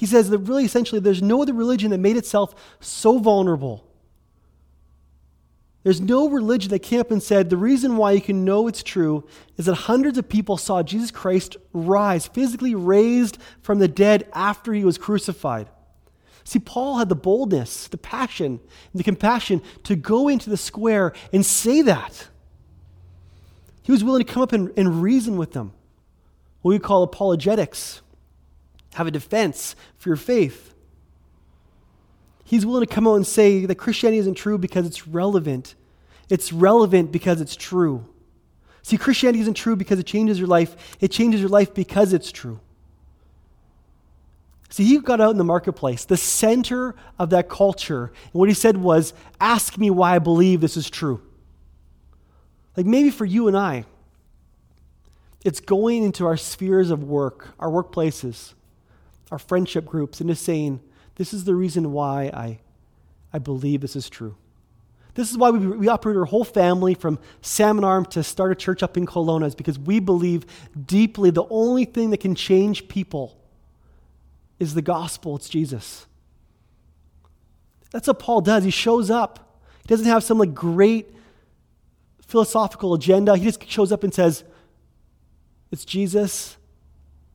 He 0.00 0.06
says 0.06 0.30
that 0.30 0.38
really, 0.38 0.64
essentially, 0.64 0.98
there's 0.98 1.20
no 1.20 1.42
other 1.42 1.52
religion 1.52 1.90
that 1.90 1.98
made 1.98 2.16
itself 2.16 2.54
so 2.80 3.18
vulnerable. 3.18 3.84
There's 5.82 6.00
no 6.00 6.30
religion 6.30 6.70
that 6.70 6.78
came 6.78 7.00
up 7.00 7.10
and 7.10 7.22
said 7.22 7.50
the 7.50 7.58
reason 7.58 7.98
why 7.98 8.12
you 8.12 8.22
can 8.22 8.42
know 8.42 8.66
it's 8.66 8.82
true 8.82 9.28
is 9.58 9.66
that 9.66 9.74
hundreds 9.74 10.16
of 10.16 10.26
people 10.26 10.56
saw 10.56 10.82
Jesus 10.82 11.10
Christ 11.10 11.58
rise, 11.74 12.26
physically 12.26 12.74
raised 12.74 13.36
from 13.60 13.78
the 13.78 13.88
dead 13.88 14.26
after 14.32 14.72
he 14.72 14.86
was 14.86 14.96
crucified. 14.96 15.68
See, 16.44 16.60
Paul 16.60 16.96
had 16.96 17.10
the 17.10 17.14
boldness, 17.14 17.86
the 17.86 17.98
passion, 17.98 18.58
and 18.92 18.98
the 18.98 19.04
compassion 19.04 19.60
to 19.82 19.96
go 19.96 20.28
into 20.28 20.48
the 20.48 20.56
square 20.56 21.12
and 21.30 21.44
say 21.44 21.82
that. 21.82 22.28
He 23.82 23.92
was 23.92 24.02
willing 24.02 24.24
to 24.24 24.32
come 24.32 24.42
up 24.42 24.54
and, 24.54 24.72
and 24.78 25.02
reason 25.02 25.36
with 25.36 25.52
them, 25.52 25.74
what 26.62 26.70
we 26.70 26.78
call 26.78 27.02
apologetics, 27.02 28.00
have 28.94 29.06
a 29.06 29.10
defense 29.10 29.76
for 29.98 30.08
your 30.08 30.16
faith. 30.16 30.74
He's 32.44 32.66
willing 32.66 32.86
to 32.86 32.92
come 32.92 33.06
out 33.06 33.14
and 33.14 33.26
say 33.26 33.64
that 33.66 33.76
Christianity 33.76 34.18
isn't 34.18 34.34
true 34.34 34.58
because 34.58 34.86
it's 34.86 35.06
relevant. 35.06 35.76
It's 36.28 36.52
relevant 36.52 37.12
because 37.12 37.40
it's 37.40 37.54
true. 37.54 38.06
See, 38.82 38.96
Christianity 38.96 39.40
isn't 39.42 39.54
true 39.54 39.76
because 39.76 39.98
it 39.98 40.06
changes 40.06 40.38
your 40.38 40.48
life, 40.48 40.96
it 41.00 41.08
changes 41.08 41.40
your 41.40 41.50
life 41.50 41.74
because 41.74 42.12
it's 42.12 42.32
true. 42.32 42.60
See, 44.70 44.84
he 44.84 44.98
got 44.98 45.20
out 45.20 45.32
in 45.32 45.38
the 45.38 45.44
marketplace, 45.44 46.04
the 46.04 46.16
center 46.16 46.94
of 47.18 47.30
that 47.30 47.48
culture. 47.48 48.04
And 48.04 48.32
what 48.32 48.48
he 48.48 48.54
said 48.54 48.76
was, 48.76 49.12
Ask 49.40 49.76
me 49.76 49.90
why 49.90 50.14
I 50.14 50.20
believe 50.20 50.60
this 50.60 50.76
is 50.76 50.88
true. 50.88 51.20
Like 52.76 52.86
maybe 52.86 53.10
for 53.10 53.24
you 53.24 53.48
and 53.48 53.56
I, 53.56 53.84
it's 55.44 55.60
going 55.60 56.04
into 56.04 56.24
our 56.24 56.36
spheres 56.36 56.90
of 56.90 57.02
work, 57.02 57.48
our 57.58 57.68
workplaces, 57.68 58.54
our 59.30 59.38
friendship 59.38 59.86
groups, 59.86 60.20
and 60.20 60.28
just 60.28 60.44
saying, 60.44 60.80
This 61.16 61.32
is 61.32 61.44
the 61.44 61.54
reason 61.54 61.92
why 61.92 62.24
I, 62.24 62.58
I 63.32 63.38
believe 63.38 63.80
this 63.80 63.96
is 63.96 64.08
true. 64.08 64.36
This 65.14 65.30
is 65.30 65.38
why 65.38 65.50
we, 65.50 65.66
we 65.66 65.88
operate 65.88 66.16
our 66.16 66.24
whole 66.24 66.44
family 66.44 66.94
from 66.94 67.18
Salmon 67.42 67.84
Arm 67.84 68.06
to 68.06 68.22
start 68.22 68.52
a 68.52 68.54
church 68.54 68.82
up 68.82 68.96
in 68.96 69.06
Kelowna, 69.06 69.46
is 69.46 69.54
because 69.54 69.78
we 69.78 70.00
believe 70.00 70.46
deeply 70.86 71.30
the 71.30 71.46
only 71.50 71.84
thing 71.84 72.10
that 72.10 72.20
can 72.20 72.34
change 72.34 72.88
people 72.88 73.36
is 74.58 74.74
the 74.74 74.82
gospel, 74.82 75.36
it's 75.36 75.48
Jesus. 75.48 76.06
That's 77.90 78.06
what 78.06 78.18
Paul 78.18 78.40
does. 78.40 78.62
He 78.62 78.70
shows 78.70 79.10
up. 79.10 79.60
He 79.82 79.88
doesn't 79.88 80.06
have 80.06 80.22
some 80.22 80.38
like 80.38 80.54
great 80.54 81.12
philosophical 82.26 82.94
agenda. 82.94 83.36
He 83.36 83.44
just 83.44 83.68
shows 83.68 83.90
up 83.90 84.04
and 84.04 84.14
says, 84.14 84.44
It's 85.72 85.84
Jesus 85.84 86.56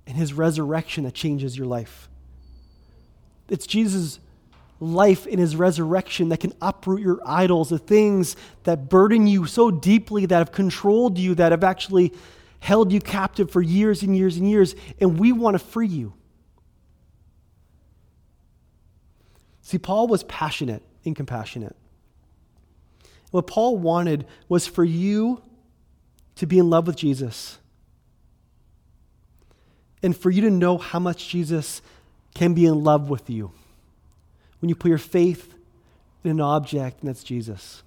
and 0.07 0.17
his 0.17 0.33
resurrection 0.33 1.03
that 1.03 1.13
changes 1.13 1.57
your 1.57 1.67
life. 1.67 2.09
It's 3.49 3.67
Jesus' 3.67 4.19
life 4.79 5.25
in 5.25 5.39
his 5.39 5.55
resurrection 5.55 6.29
that 6.29 6.39
can 6.39 6.53
uproot 6.61 7.01
your 7.01 7.21
idols, 7.25 7.69
the 7.69 7.79
things 7.79 8.35
that 8.63 8.89
burden 8.89 9.27
you 9.27 9.45
so 9.45 9.71
deeply, 9.71 10.25
that 10.25 10.37
have 10.37 10.51
controlled 10.51 11.17
you, 11.17 11.35
that 11.35 11.51
have 11.51 11.63
actually 11.63 12.13
held 12.59 12.91
you 12.91 12.99
captive 12.99 13.49
for 13.51 13.61
years 13.61 14.03
and 14.03 14.15
years 14.17 14.37
and 14.37 14.49
years. 14.49 14.75
And 14.99 15.19
we 15.19 15.31
want 15.31 15.55
to 15.55 15.59
free 15.59 15.87
you. 15.87 16.13
See, 19.61 19.77
Paul 19.77 20.07
was 20.07 20.23
passionate 20.23 20.83
and 21.05 21.15
compassionate. 21.15 21.75
What 23.31 23.47
Paul 23.47 23.77
wanted 23.77 24.25
was 24.47 24.67
for 24.67 24.83
you 24.83 25.41
to 26.35 26.45
be 26.45 26.59
in 26.59 26.69
love 26.69 26.87
with 26.87 26.95
Jesus 26.95 27.57
and 30.05 30.15
for 30.15 30.29
you 30.29 30.41
to 30.41 30.51
know 30.51 30.77
how 30.77 30.99
much 30.99 31.29
Jesus 31.29 31.81
can 32.35 32.53
be 32.53 32.65
in 32.65 32.83
love 32.83 33.09
with 33.09 33.27
you 33.27 33.51
when 34.59 34.69
you 34.69 34.75
put 34.75 34.89
your 34.89 34.99
faith 34.99 35.55
in 36.23 36.29
an 36.29 36.39
object, 36.39 37.01
and 37.01 37.09
that's 37.09 37.23
Jesus. 37.23 37.81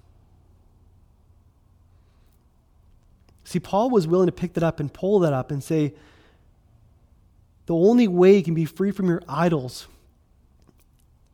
See, 3.45 3.59
Paul 3.59 3.89
was 3.89 4.05
willing 4.05 4.27
to 4.27 4.33
pick 4.33 4.53
that 4.53 4.63
up 4.63 4.79
and 4.79 4.93
pull 4.93 5.19
that 5.19 5.33
up 5.33 5.49
and 5.49 5.63
say, 5.63 5.93
the 7.65 7.75
only 7.75 8.07
way 8.07 8.35
you 8.35 8.43
can 8.43 8.53
be 8.53 8.65
free 8.65 8.91
from 8.91 9.07
your 9.07 9.21
idols 9.27 9.87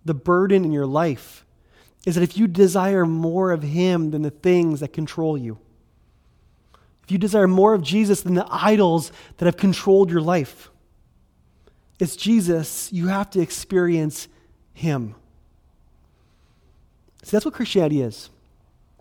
the 0.06 0.13
burden 0.13 0.63
in 0.63 0.71
your 0.71 0.86
life 0.86 1.45
is 2.06 2.13
that 2.13 2.21
if 2.21 2.38
you 2.38 2.48
desire 2.48 3.06
more 3.06 3.52
of 3.52 3.63
Him 3.63 4.12
than 4.12 4.21
the 4.21 4.30
things 4.30 4.82
that 4.82 4.93
control 4.93 5.36
you, 5.36 5.58
if 7.04 7.12
you 7.12 7.17
desire 7.17 7.48
more 7.48 7.74
of 7.74 7.82
Jesus 7.82 8.21
than 8.21 8.36
the 8.36 8.48
idols 8.52 9.12
that 9.38 9.45
have 9.45 9.58
controlled 9.58 10.12
your 10.12 10.21
life, 10.21 10.69
it's 11.99 12.15
Jesus, 12.15 12.91
you 12.91 13.08
have 13.08 13.29
to 13.31 13.39
experience 13.39 14.27
Him. 14.73 15.15
See, 17.23 17.31
that's 17.31 17.45
what 17.45 17.53
Christianity 17.53 18.01
is. 18.01 18.29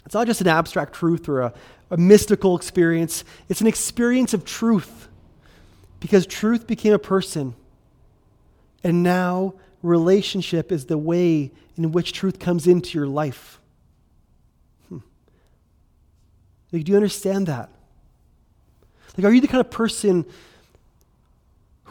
It's 0.07 0.15
not 0.15 0.27
just 0.27 0.41
an 0.41 0.49
abstract 0.49 0.95
truth 0.95 1.29
or 1.29 1.41
a, 1.41 1.55
a 1.91 1.97
mystical 1.97 2.57
experience, 2.57 3.25
it's 3.49 3.61
an 3.61 3.67
experience 3.67 4.35
of 4.35 4.45
truth 4.45 5.09
because 6.01 6.27
truth 6.27 6.67
became 6.67 6.93
a 6.93 6.99
person. 6.99 7.55
And 8.83 9.03
now 9.03 9.55
relationship 9.83 10.71
is 10.71 10.87
the 10.87 10.99
way 10.99 11.51
in 11.77 11.93
which 11.93 12.13
truth 12.13 12.39
comes 12.39 12.67
into 12.67 12.99
your 12.99 13.07
life. 13.07 13.59
Hmm. 14.89 14.99
Like, 16.73 16.85
do 16.85 16.93
you 16.93 16.97
understand 16.97 17.47
that? 17.47 17.71
Like, 19.17 19.27
are 19.27 19.33
you 19.33 19.41
the 19.41 19.49
kind 19.49 19.61
of 19.61 19.71
person 19.71 20.27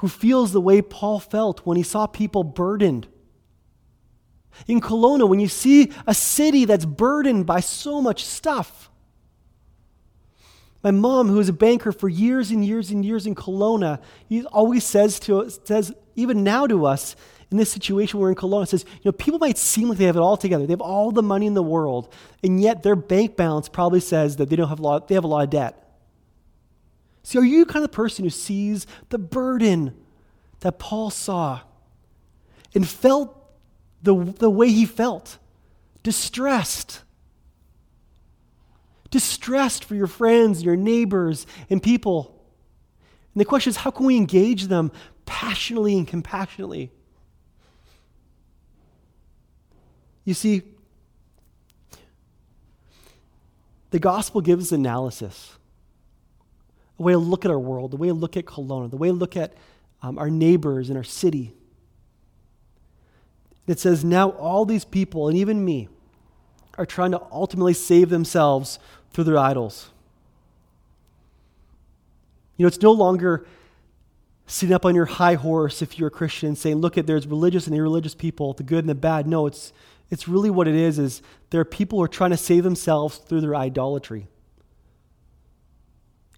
who 0.04 0.10
feels 0.10 0.52
the 0.52 0.60
way 0.60 0.82
Paul 0.82 1.18
felt 1.22 1.62
when 1.62 1.78
he 1.78 1.84
saw 1.84 2.08
people 2.08 2.44
burdened? 2.44 3.08
In 4.68 4.82
Kelowna, 4.82 5.30
when 5.30 5.40
you 5.40 5.48
see 5.48 5.94
a 6.06 6.14
city 6.14 6.66
that's 6.66 6.84
burdened 6.84 7.46
by 7.46 7.62
so 7.62 8.02
much 8.02 8.26
stuff. 8.26 8.92
My 10.84 10.92
mom, 10.92 11.30
who 11.30 11.36
was 11.36 11.48
a 11.48 11.54
banker 11.54 11.94
for 11.94 12.10
years 12.10 12.52
and 12.52 12.66
years 12.66 12.92
and 12.92 13.06
years 13.06 13.26
in 13.26 13.34
Kelowna, 13.34 14.02
he 14.28 14.44
always 14.48 14.84
says 14.84 15.22
to 15.22 15.50
says 15.64 15.94
even 16.18 16.44
now 16.44 16.68
to 16.68 16.86
us, 16.86 17.16
in 17.50 17.56
this 17.56 17.72
situation 17.72 18.20
we're 18.20 18.28
in 18.28 18.36
Kelowna, 18.36 18.68
says, 18.68 18.84
you 18.96 19.06
know, 19.06 19.14
people 19.14 19.40
might 19.40 19.58
seem 19.58 19.88
like 19.88 20.00
they 20.00 20.04
have 20.04 20.18
it 20.18 20.22
all 20.22 20.36
together. 20.36 20.66
They 20.66 20.74
have 20.74 20.82
all 20.82 21.14
the 21.14 21.24
money 21.24 21.46
in 21.46 21.54
the 21.54 21.64
world, 21.64 22.14
and 22.44 22.62
yet 22.62 22.84
their 22.84 22.98
bank 22.98 23.38
balance 23.38 23.70
probably 23.70 24.02
says 24.02 24.36
that 24.36 24.50
they 24.50 24.58
don't 24.58 24.68
have 24.68 24.80
a 24.80 24.84
lot, 24.84 25.08
they 25.08 25.16
have 25.16 25.24
a 25.24 25.28
lot 25.28 25.46
of 25.46 25.50
debt. 25.50 25.83
See, 27.24 27.40
are 27.40 27.46
you 27.46 27.66
kind 27.66 27.84
of 27.84 27.92
the 27.92 27.96
person 27.96 28.26
who 28.26 28.30
sees 28.30 28.86
the 29.10 29.18
burden 29.18 29.96
that 30.60 30.78
Paul 30.78 31.10
saw 31.10 31.62
and 32.76 32.88
felt 32.88 33.36
the, 34.02 34.14
the 34.38 34.50
way 34.50 34.70
he 34.70 34.86
felt? 34.86 35.38
Distressed. 36.04 37.02
Distressed 39.10 39.86
for 39.86 39.96
your 39.96 40.08
friends, 40.08 40.64
your 40.64 40.76
neighbors, 40.76 41.48
and 41.70 41.82
people. 41.82 42.44
And 43.34 43.42
the 43.42 43.46
question 43.46 43.70
is, 43.70 43.78
how 43.78 43.92
can 43.92 44.06
we 44.06 44.18
engage 44.18 44.68
them 44.68 44.92
passionately 45.26 45.98
and 45.98 46.08
compassionately? 46.08 46.92
You 50.26 50.34
see, 50.34 50.64
the 53.92 54.00
gospel 54.00 54.42
gives 54.42 54.72
analysis, 54.72 55.58
way 57.04 57.14
to 57.14 57.18
look 57.18 57.46
at 57.46 57.52
our 57.52 57.60
world, 57.60 57.92
the 57.92 57.98
way 57.98 58.08
to 58.08 58.14
look 58.14 58.36
at 58.38 58.46
Kelowna, 58.46 58.90
the 58.90 58.98
way 58.98 59.10
to 59.10 59.14
look 59.14 59.38
at 59.38 59.54
um, 60.02 60.18
our 60.18 60.30
neighbors 60.30 60.90
and 60.90 60.98
our 60.98 61.04
city. 61.04 61.54
It 63.68 63.80
says, 63.80 64.04
now 64.04 64.30
all 64.32 64.66
these 64.66 64.86
people, 64.86 65.30
and 65.30 65.38
even 65.38 65.64
me, 65.64 65.88
are 66.78 66.86
trying 66.86 67.12
to 67.12 67.22
ultimately 67.32 67.74
save 67.74 68.10
themselves 68.10 68.80
through 69.12 69.26
their 69.26 69.38
idols. 69.38 69.90
You 72.58 72.64
know, 72.64 72.68
it's 72.68 72.82
no 72.82 72.92
longer 72.92 73.46
sitting 74.48 74.74
up 74.74 74.86
on 74.86 74.96
your 74.96 75.06
high 75.06 75.36
horse 75.36 75.82
if 75.82 75.98
you're 75.98 76.10
a 76.10 76.12
Christian 76.12 76.56
saying, 76.56 76.78
look 76.78 76.98
at 76.98 77.08
there's 77.08 77.28
religious 77.28 77.68
and 77.68 77.76
irreligious 77.76 78.16
people, 78.16 78.54
the 78.54 78.64
good 78.64 78.80
and 78.80 78.90
the 78.90 78.96
bad. 78.96 79.28
No, 79.28 79.48
it's 79.48 79.72
it's 80.10 80.28
really 80.28 80.52
what 80.52 80.68
it 80.68 80.76
is 80.76 81.00
is 81.00 81.22
there 81.50 81.62
are 81.62 81.66
people 81.66 81.98
who 81.98 82.04
are 82.04 82.10
trying 82.10 82.30
to 82.32 82.38
save 82.38 82.64
themselves 82.64 83.18
through 83.18 83.42
their 83.42 83.56
idolatry. 83.56 84.28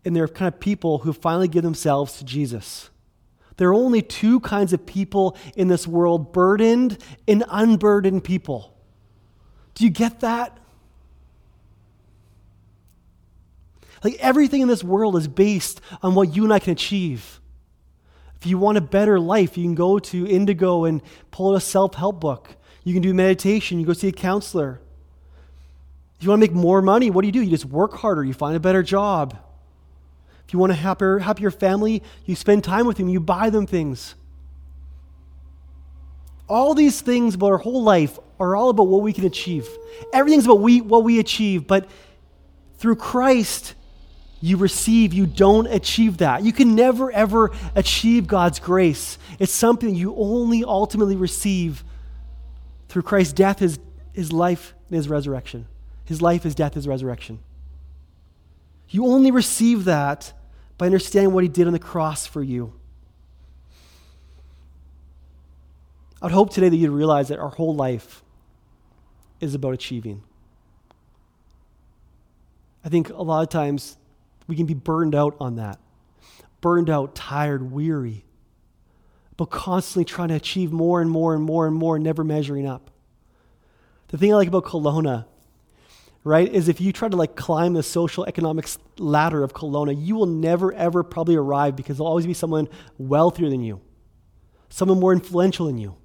And 0.06 0.16
they're 0.16 0.28
kind 0.28 0.54
of 0.54 0.60
people 0.60 1.00
who 1.00 1.12
finally 1.12 1.48
give 1.48 1.64
themselves 1.64 2.18
to 2.20 2.24
Jesus. 2.24 2.90
There 3.58 3.70
are 3.70 3.74
only 3.74 4.02
two 4.02 4.40
kinds 4.42 4.74
of 4.74 4.86
people 4.86 5.36
in 5.56 5.68
this 5.68 5.88
world 5.88 6.32
burdened 6.32 6.98
and 7.28 7.44
unburdened 7.50 8.24
people. 8.24 8.74
Do 9.74 9.84
you 9.84 9.90
get 9.90 10.20
that? 10.22 10.58
Like 14.04 14.16
everything 14.20 14.62
in 14.62 14.68
this 14.68 14.84
world 14.84 15.16
is 15.16 15.28
based 15.28 15.82
on 16.04 16.16
what 16.16 16.36
you 16.36 16.44
and 16.44 16.54
I 16.54 16.60
can 16.60 16.74
achieve. 16.74 17.40
If 18.40 18.46
you 18.46 18.58
want 18.58 18.78
a 18.78 18.82
better 18.82 19.20
life, 19.20 19.58
you 19.58 19.64
can 19.64 19.74
go 19.74 19.98
to 19.98 20.28
Indigo 20.28 20.86
and 20.86 21.02
pull 21.32 21.52
out 21.52 21.58
a 21.58 21.62
self 21.62 21.96
help 21.96 22.20
book. 22.20 22.56
You 22.84 22.94
can 22.94 23.02
do 23.02 23.14
meditation, 23.14 23.80
you 23.80 23.86
go 23.86 23.94
see 23.94 24.10
a 24.10 24.12
counselor. 24.12 24.80
If 26.18 26.24
you 26.24 26.30
want 26.30 26.42
to 26.42 26.48
make 26.48 26.54
more 26.54 26.82
money, 26.82 27.10
what 27.10 27.22
do 27.22 27.28
you 27.28 27.32
do? 27.32 27.42
You 27.42 27.50
just 27.50 27.66
work 27.66 27.94
harder, 27.94 28.24
you 28.24 28.34
find 28.34 28.56
a 28.56 28.60
better 28.60 28.84
job. 28.84 29.38
If 30.48 30.54
you 30.54 30.60
want 30.60 30.72
a 30.72 30.76
happier, 30.76 31.20
happier 31.20 31.52
family, 31.52 32.04
you 32.26 32.36
spend 32.36 32.64
time 32.64 32.86
with 32.86 32.98
them, 32.98 33.10
you 33.10 33.20
buy 33.20 33.50
them 33.50 33.66
things. 33.66 34.16
All 36.48 36.76
these 36.76 37.02
things 37.02 37.36
about 37.36 37.48
our 37.48 37.58
whole 37.58 37.82
life 37.82 38.20
are 38.40 38.56
all 38.56 38.70
about 38.70 38.88
what 38.88 39.02
we 39.02 39.14
can 39.14 39.26
achieve. 39.26 39.68
Everything's 40.14 40.46
about 40.46 40.60
we, 40.60 40.82
what 40.82 41.04
we 41.04 41.20
achieve, 41.20 41.66
but 41.66 41.90
through 42.78 42.98
Christ, 42.98 43.74
you 44.42 44.58
receive, 44.58 45.14
you 45.14 45.26
don't 45.26 45.66
achieve 45.66 46.18
that. 46.18 46.44
You 46.44 46.54
can 46.54 46.76
never, 46.76 47.12
ever 47.12 47.52
achieve 47.74 48.28
God's 48.28 48.60
grace. 48.60 49.18
It's 49.40 49.52
something 49.52 49.96
you 49.96 50.16
only 50.16 50.64
ultimately 50.64 51.16
receive 51.16 51.84
through 52.90 53.02
Christ's 53.02 53.34
death, 53.34 53.60
his, 53.60 53.80
his 54.14 54.32
life, 54.32 54.76
and 54.90 54.98
his 54.98 55.10
resurrection. 55.10 55.66
His 56.04 56.22
life, 56.22 56.44
his 56.44 56.54
death, 56.54 56.76
his 56.76 56.88
resurrection. 56.88 57.40
You 58.90 59.08
only 59.08 59.32
receive 59.32 59.86
that 59.86 60.34
by 60.78 60.86
understanding 60.86 61.34
what 61.34 61.44
he 61.44 61.50
did 61.50 61.68
on 61.68 61.74
the 61.74 61.80
cross 61.80 62.26
for 62.26 62.44
you. 62.44 62.74
I 66.22 66.26
would 66.26 66.34
hope 66.34 66.52
today 66.52 66.70
that 66.70 66.76
you'd 66.76 66.92
realize 66.92 67.28
that 67.28 67.40
our 67.40 67.50
whole 67.50 67.76
life 67.76 68.24
is 69.40 69.54
about 69.54 69.74
achieving. 69.74 70.24
I 72.84 72.90
think 72.90 73.10
a 73.10 73.22
lot 73.22 73.42
of 73.42 73.50
times 73.50 73.98
we 74.48 74.56
can 74.56 74.66
be 74.66 74.74
burned 74.74 75.16
out 75.16 75.36
on 75.40 75.56
that. 75.56 75.80
Burned 76.62 76.90
out, 76.90 77.16
tired, 77.16 77.72
weary, 77.72 78.26
but 79.38 79.48
constantly 79.48 80.06
trying 80.06 80.30
to 80.30 80.36
achieve 80.36 80.72
more 80.72 81.02
and 81.02 81.12
more 81.12 81.36
and 81.36 81.44
more 81.44 81.68
and 81.68 81.76
more, 81.76 81.96
and 81.96 82.04
never 82.04 82.24
measuring 82.24 82.66
up. 82.66 82.90
The 84.08 84.18
thing 84.18 84.34
I 84.34 84.36
like 84.36 84.48
about 84.48 84.66
Kelowna 84.66 85.26
right, 86.26 86.52
is 86.52 86.68
if 86.68 86.82
you 86.82 86.92
try 86.92 87.08
to 87.08 87.16
like 87.16 87.36
climb 87.36 87.74
the 87.74 87.84
social 87.84 88.26
economic 88.26 88.68
ladder 88.98 89.44
of 89.44 89.54
Kelowna, 89.54 89.96
you 89.98 90.16
will 90.16 90.26
never 90.26 90.74
ever 90.74 91.04
probably 91.04 91.36
arrive 91.36 91.78
because 91.78 91.98
there'll 91.98 92.10
always 92.10 92.26
be 92.26 92.34
someone 92.34 92.68
wealthier 92.98 93.50
than 93.50 93.62
you, 93.62 93.80
someone 94.68 95.00
more 95.00 95.14
influential 95.14 95.68
than 95.68 95.78
you. 95.78 95.96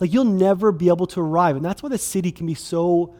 Like 0.00 0.12
you'll 0.12 0.24
never 0.24 0.72
be 0.72 0.88
able 0.88 1.06
to 1.08 1.20
arrive. 1.20 1.56
And 1.56 1.64
that's 1.64 1.82
why 1.82 1.88
the 1.88 1.98
city 1.98 2.32
can 2.32 2.46
be 2.46 2.54
so 2.54 3.14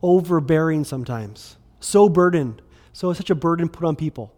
overbearing 0.00 0.84
sometimes, 0.84 1.56
so 1.80 2.08
burdened, 2.08 2.62
so 2.92 3.12
such 3.12 3.28
a 3.28 3.34
burden 3.34 3.68
put 3.68 3.84
on 3.84 3.96
people. 3.96 4.32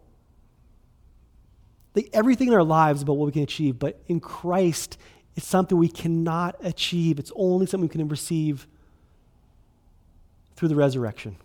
Like 1.95 2.09
everything 2.13 2.47
in 2.47 2.53
our 2.55 2.63
lives 2.63 3.03
about 3.03 3.13
what 3.13 3.27
we 3.27 3.31
can 3.31 3.43
achieve, 3.43 3.77
but 3.77 4.01
in 4.07 4.19
Christ, 4.19 4.97
it's 5.35 5.45
something 5.45 5.77
we 5.77 5.87
cannot 5.87 6.55
achieve. 6.63 7.19
It's 7.19 7.31
only 7.35 7.67
something 7.67 7.87
we 7.87 7.91
can 7.91 8.07
receive 8.07 8.67
through 10.61 10.67
the 10.67 10.75
resurrection. 10.75 11.37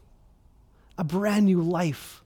A 0.98 1.02
brand 1.02 1.46
new 1.46 1.62
life. 1.62 2.22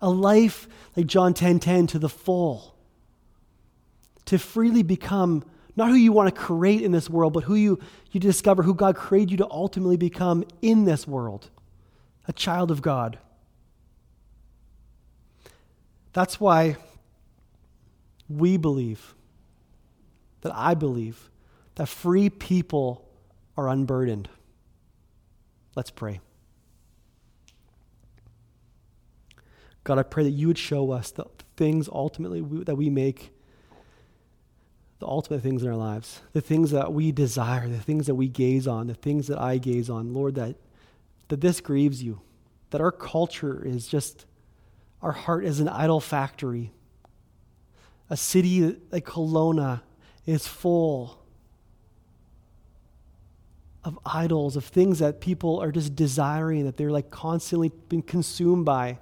A 0.00 0.08
life 0.08 0.66
like 0.96 1.06
John 1.06 1.34
10:10 1.34 1.36
10, 1.36 1.58
10, 1.60 1.86
to 1.88 1.98
the 1.98 2.08
full. 2.08 2.74
To 4.24 4.38
freely 4.38 4.82
become 4.82 5.44
not 5.76 5.90
who 5.90 5.96
you 5.96 6.12
want 6.12 6.34
to 6.34 6.40
create 6.40 6.80
in 6.80 6.92
this 6.92 7.10
world, 7.10 7.34
but 7.34 7.44
who 7.44 7.54
you, 7.54 7.78
you 8.10 8.20
discover 8.20 8.62
who 8.62 8.72
God 8.72 8.96
created 8.96 9.32
you 9.32 9.36
to 9.36 9.50
ultimately 9.50 9.98
become 9.98 10.42
in 10.62 10.86
this 10.86 11.06
world. 11.06 11.50
A 12.26 12.32
child 12.32 12.70
of 12.70 12.80
God. 12.80 13.18
That's 16.14 16.40
why 16.40 16.78
we 18.30 18.56
believe, 18.56 19.14
that 20.40 20.54
I 20.54 20.72
believe, 20.72 21.28
that 21.74 21.86
free 21.86 22.30
people 22.30 23.06
are 23.58 23.68
unburdened. 23.68 24.30
Let's 25.76 25.90
pray. 25.90 26.20
God, 29.90 29.98
I 29.98 30.04
pray 30.04 30.22
that 30.22 30.30
you 30.30 30.46
would 30.46 30.56
show 30.56 30.92
us 30.92 31.10
the 31.10 31.24
things 31.56 31.88
ultimately 31.88 32.40
we, 32.40 32.62
that 32.62 32.76
we 32.76 32.88
make 32.88 33.32
the 35.00 35.06
ultimate 35.08 35.42
things 35.42 35.64
in 35.64 35.68
our 35.68 35.74
lives, 35.74 36.20
the 36.32 36.40
things 36.40 36.70
that 36.70 36.92
we 36.92 37.10
desire, 37.10 37.66
the 37.66 37.80
things 37.80 38.06
that 38.06 38.14
we 38.14 38.28
gaze 38.28 38.68
on, 38.68 38.86
the 38.86 38.94
things 38.94 39.26
that 39.26 39.40
I 39.40 39.58
gaze 39.58 39.90
on. 39.90 40.14
Lord, 40.14 40.36
that, 40.36 40.54
that 41.26 41.40
this 41.40 41.60
grieves 41.60 42.04
you, 42.04 42.20
that 42.70 42.80
our 42.80 42.92
culture 42.92 43.66
is 43.66 43.88
just, 43.88 44.26
our 45.02 45.10
heart 45.10 45.44
is 45.44 45.58
an 45.58 45.68
idol 45.68 45.98
factory. 45.98 46.70
A 48.10 48.16
city 48.16 48.76
like 48.92 49.04
Kelowna 49.04 49.80
is 50.24 50.46
full 50.46 51.20
of 53.82 53.98
idols, 54.06 54.54
of 54.54 54.64
things 54.64 55.00
that 55.00 55.20
people 55.20 55.58
are 55.58 55.72
just 55.72 55.96
desiring, 55.96 56.64
that 56.66 56.76
they're 56.76 56.92
like 56.92 57.10
constantly 57.10 57.72
being 57.88 58.02
consumed 58.02 58.64
by. 58.64 59.00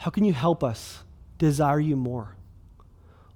How 0.00 0.10
can 0.10 0.24
you 0.24 0.32
help 0.32 0.64
us 0.64 1.04
desire 1.36 1.78
you 1.78 1.94
more? 1.94 2.34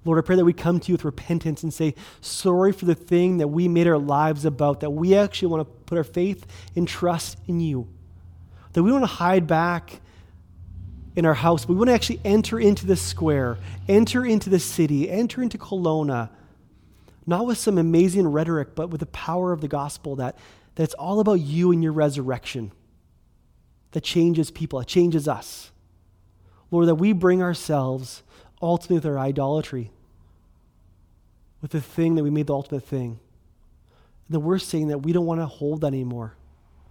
Lord, 0.03 0.17
I 0.17 0.25
pray 0.25 0.35
that 0.35 0.45
we 0.45 0.51
come 0.51 0.79
to 0.79 0.87
you 0.87 0.95
with 0.95 1.05
repentance 1.05 1.61
and 1.61 1.71
say, 1.71 1.93
sorry 2.21 2.71
for 2.71 2.85
the 2.85 2.95
thing 2.95 3.37
that 3.37 3.49
we 3.49 3.67
made 3.67 3.85
our 3.85 3.99
lives 3.99 4.45
about, 4.45 4.79
that 4.79 4.89
we 4.89 5.13
actually 5.13 5.49
want 5.49 5.61
to 5.61 5.71
put 5.85 5.99
our 5.99 6.03
faith 6.03 6.47
and 6.75 6.87
trust 6.87 7.37
in 7.45 7.59
you. 7.59 7.87
That 8.73 8.81
we 8.81 8.89
don't 8.89 9.01
want 9.01 9.11
to 9.11 9.17
hide 9.17 9.45
back 9.45 10.01
in 11.15 11.23
our 11.27 11.35
house. 11.35 11.67
We 11.67 11.75
want 11.75 11.89
to 11.89 11.93
actually 11.93 12.19
enter 12.25 12.59
into 12.59 12.87
the 12.87 12.95
square, 12.95 13.59
enter 13.87 14.25
into 14.25 14.49
the 14.49 14.59
city, 14.59 15.07
enter 15.07 15.43
into 15.43 15.59
Kelowna, 15.59 16.31
not 17.27 17.45
with 17.45 17.59
some 17.59 17.77
amazing 17.77 18.27
rhetoric, 18.27 18.73
but 18.73 18.89
with 18.89 19.01
the 19.01 19.05
power 19.07 19.51
of 19.51 19.61
the 19.61 19.67
gospel 19.67 20.15
that, 20.15 20.35
that 20.73 20.83
it's 20.83 20.95
all 20.95 21.19
about 21.19 21.41
you 21.41 21.71
and 21.71 21.83
your 21.83 21.93
resurrection 21.93 22.71
that 23.91 24.01
changes 24.01 24.49
people, 24.49 24.79
it 24.79 24.87
changes 24.87 25.27
us. 25.27 25.69
Lord, 26.71 26.87
that 26.87 26.95
we 26.95 27.13
bring 27.13 27.41
ourselves 27.41 28.23
ultimately 28.61 28.95
with 28.95 29.05
our 29.05 29.19
idolatry, 29.19 29.91
with 31.61 31.71
the 31.71 31.81
thing 31.81 32.15
that 32.15 32.23
we 32.23 32.29
made 32.29 32.47
the 32.47 32.53
ultimate 32.53 32.83
thing. 32.83 33.19
And 34.27 34.35
that 34.35 34.39
we're 34.39 34.59
saying 34.59 34.87
that 34.87 34.99
we 34.99 35.13
don't 35.13 35.25
want 35.25 35.41
to 35.41 35.45
hold 35.45 35.81
that 35.81 35.87
anymore, 35.87 36.35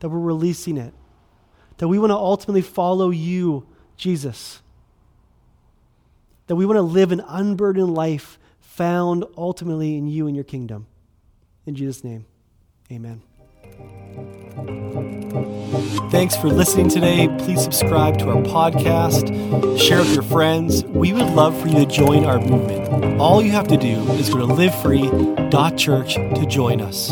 that 0.00 0.08
we're 0.08 0.18
releasing 0.18 0.76
it, 0.76 0.94
that 1.78 1.88
we 1.88 1.98
want 1.98 2.10
to 2.10 2.16
ultimately 2.16 2.62
follow 2.62 3.10
you, 3.10 3.66
Jesus, 3.96 4.60
that 6.46 6.56
we 6.56 6.66
want 6.66 6.76
to 6.76 6.82
live 6.82 7.10
an 7.10 7.22
unburdened 7.26 7.94
life 7.94 8.38
found 8.60 9.24
ultimately 9.36 9.96
in 9.96 10.06
you 10.06 10.26
and 10.26 10.34
your 10.36 10.44
kingdom. 10.44 10.86
In 11.66 11.74
Jesus' 11.74 12.04
name, 12.04 12.26
amen. 12.90 13.22
Thanks 16.10 16.36
for 16.36 16.48
listening 16.48 16.88
today. 16.88 17.28
Please 17.38 17.62
subscribe 17.62 18.18
to 18.18 18.30
our 18.30 18.42
podcast, 18.42 19.28
share 19.78 19.98
with 19.98 20.14
your 20.14 20.22
friends. 20.22 20.84
We 20.84 21.12
would 21.12 21.26
love 21.30 21.60
for 21.60 21.66
you 21.66 21.84
to 21.84 21.86
join 21.86 22.24
our 22.24 22.38
movement. 22.38 23.20
All 23.20 23.42
you 23.42 23.50
have 23.50 23.66
to 23.68 23.76
do 23.76 24.00
is 24.12 24.30
go 24.30 24.38
to 24.38 24.46
livefree.church 24.46 26.14
to 26.14 26.46
join 26.46 26.80
us. 26.80 27.10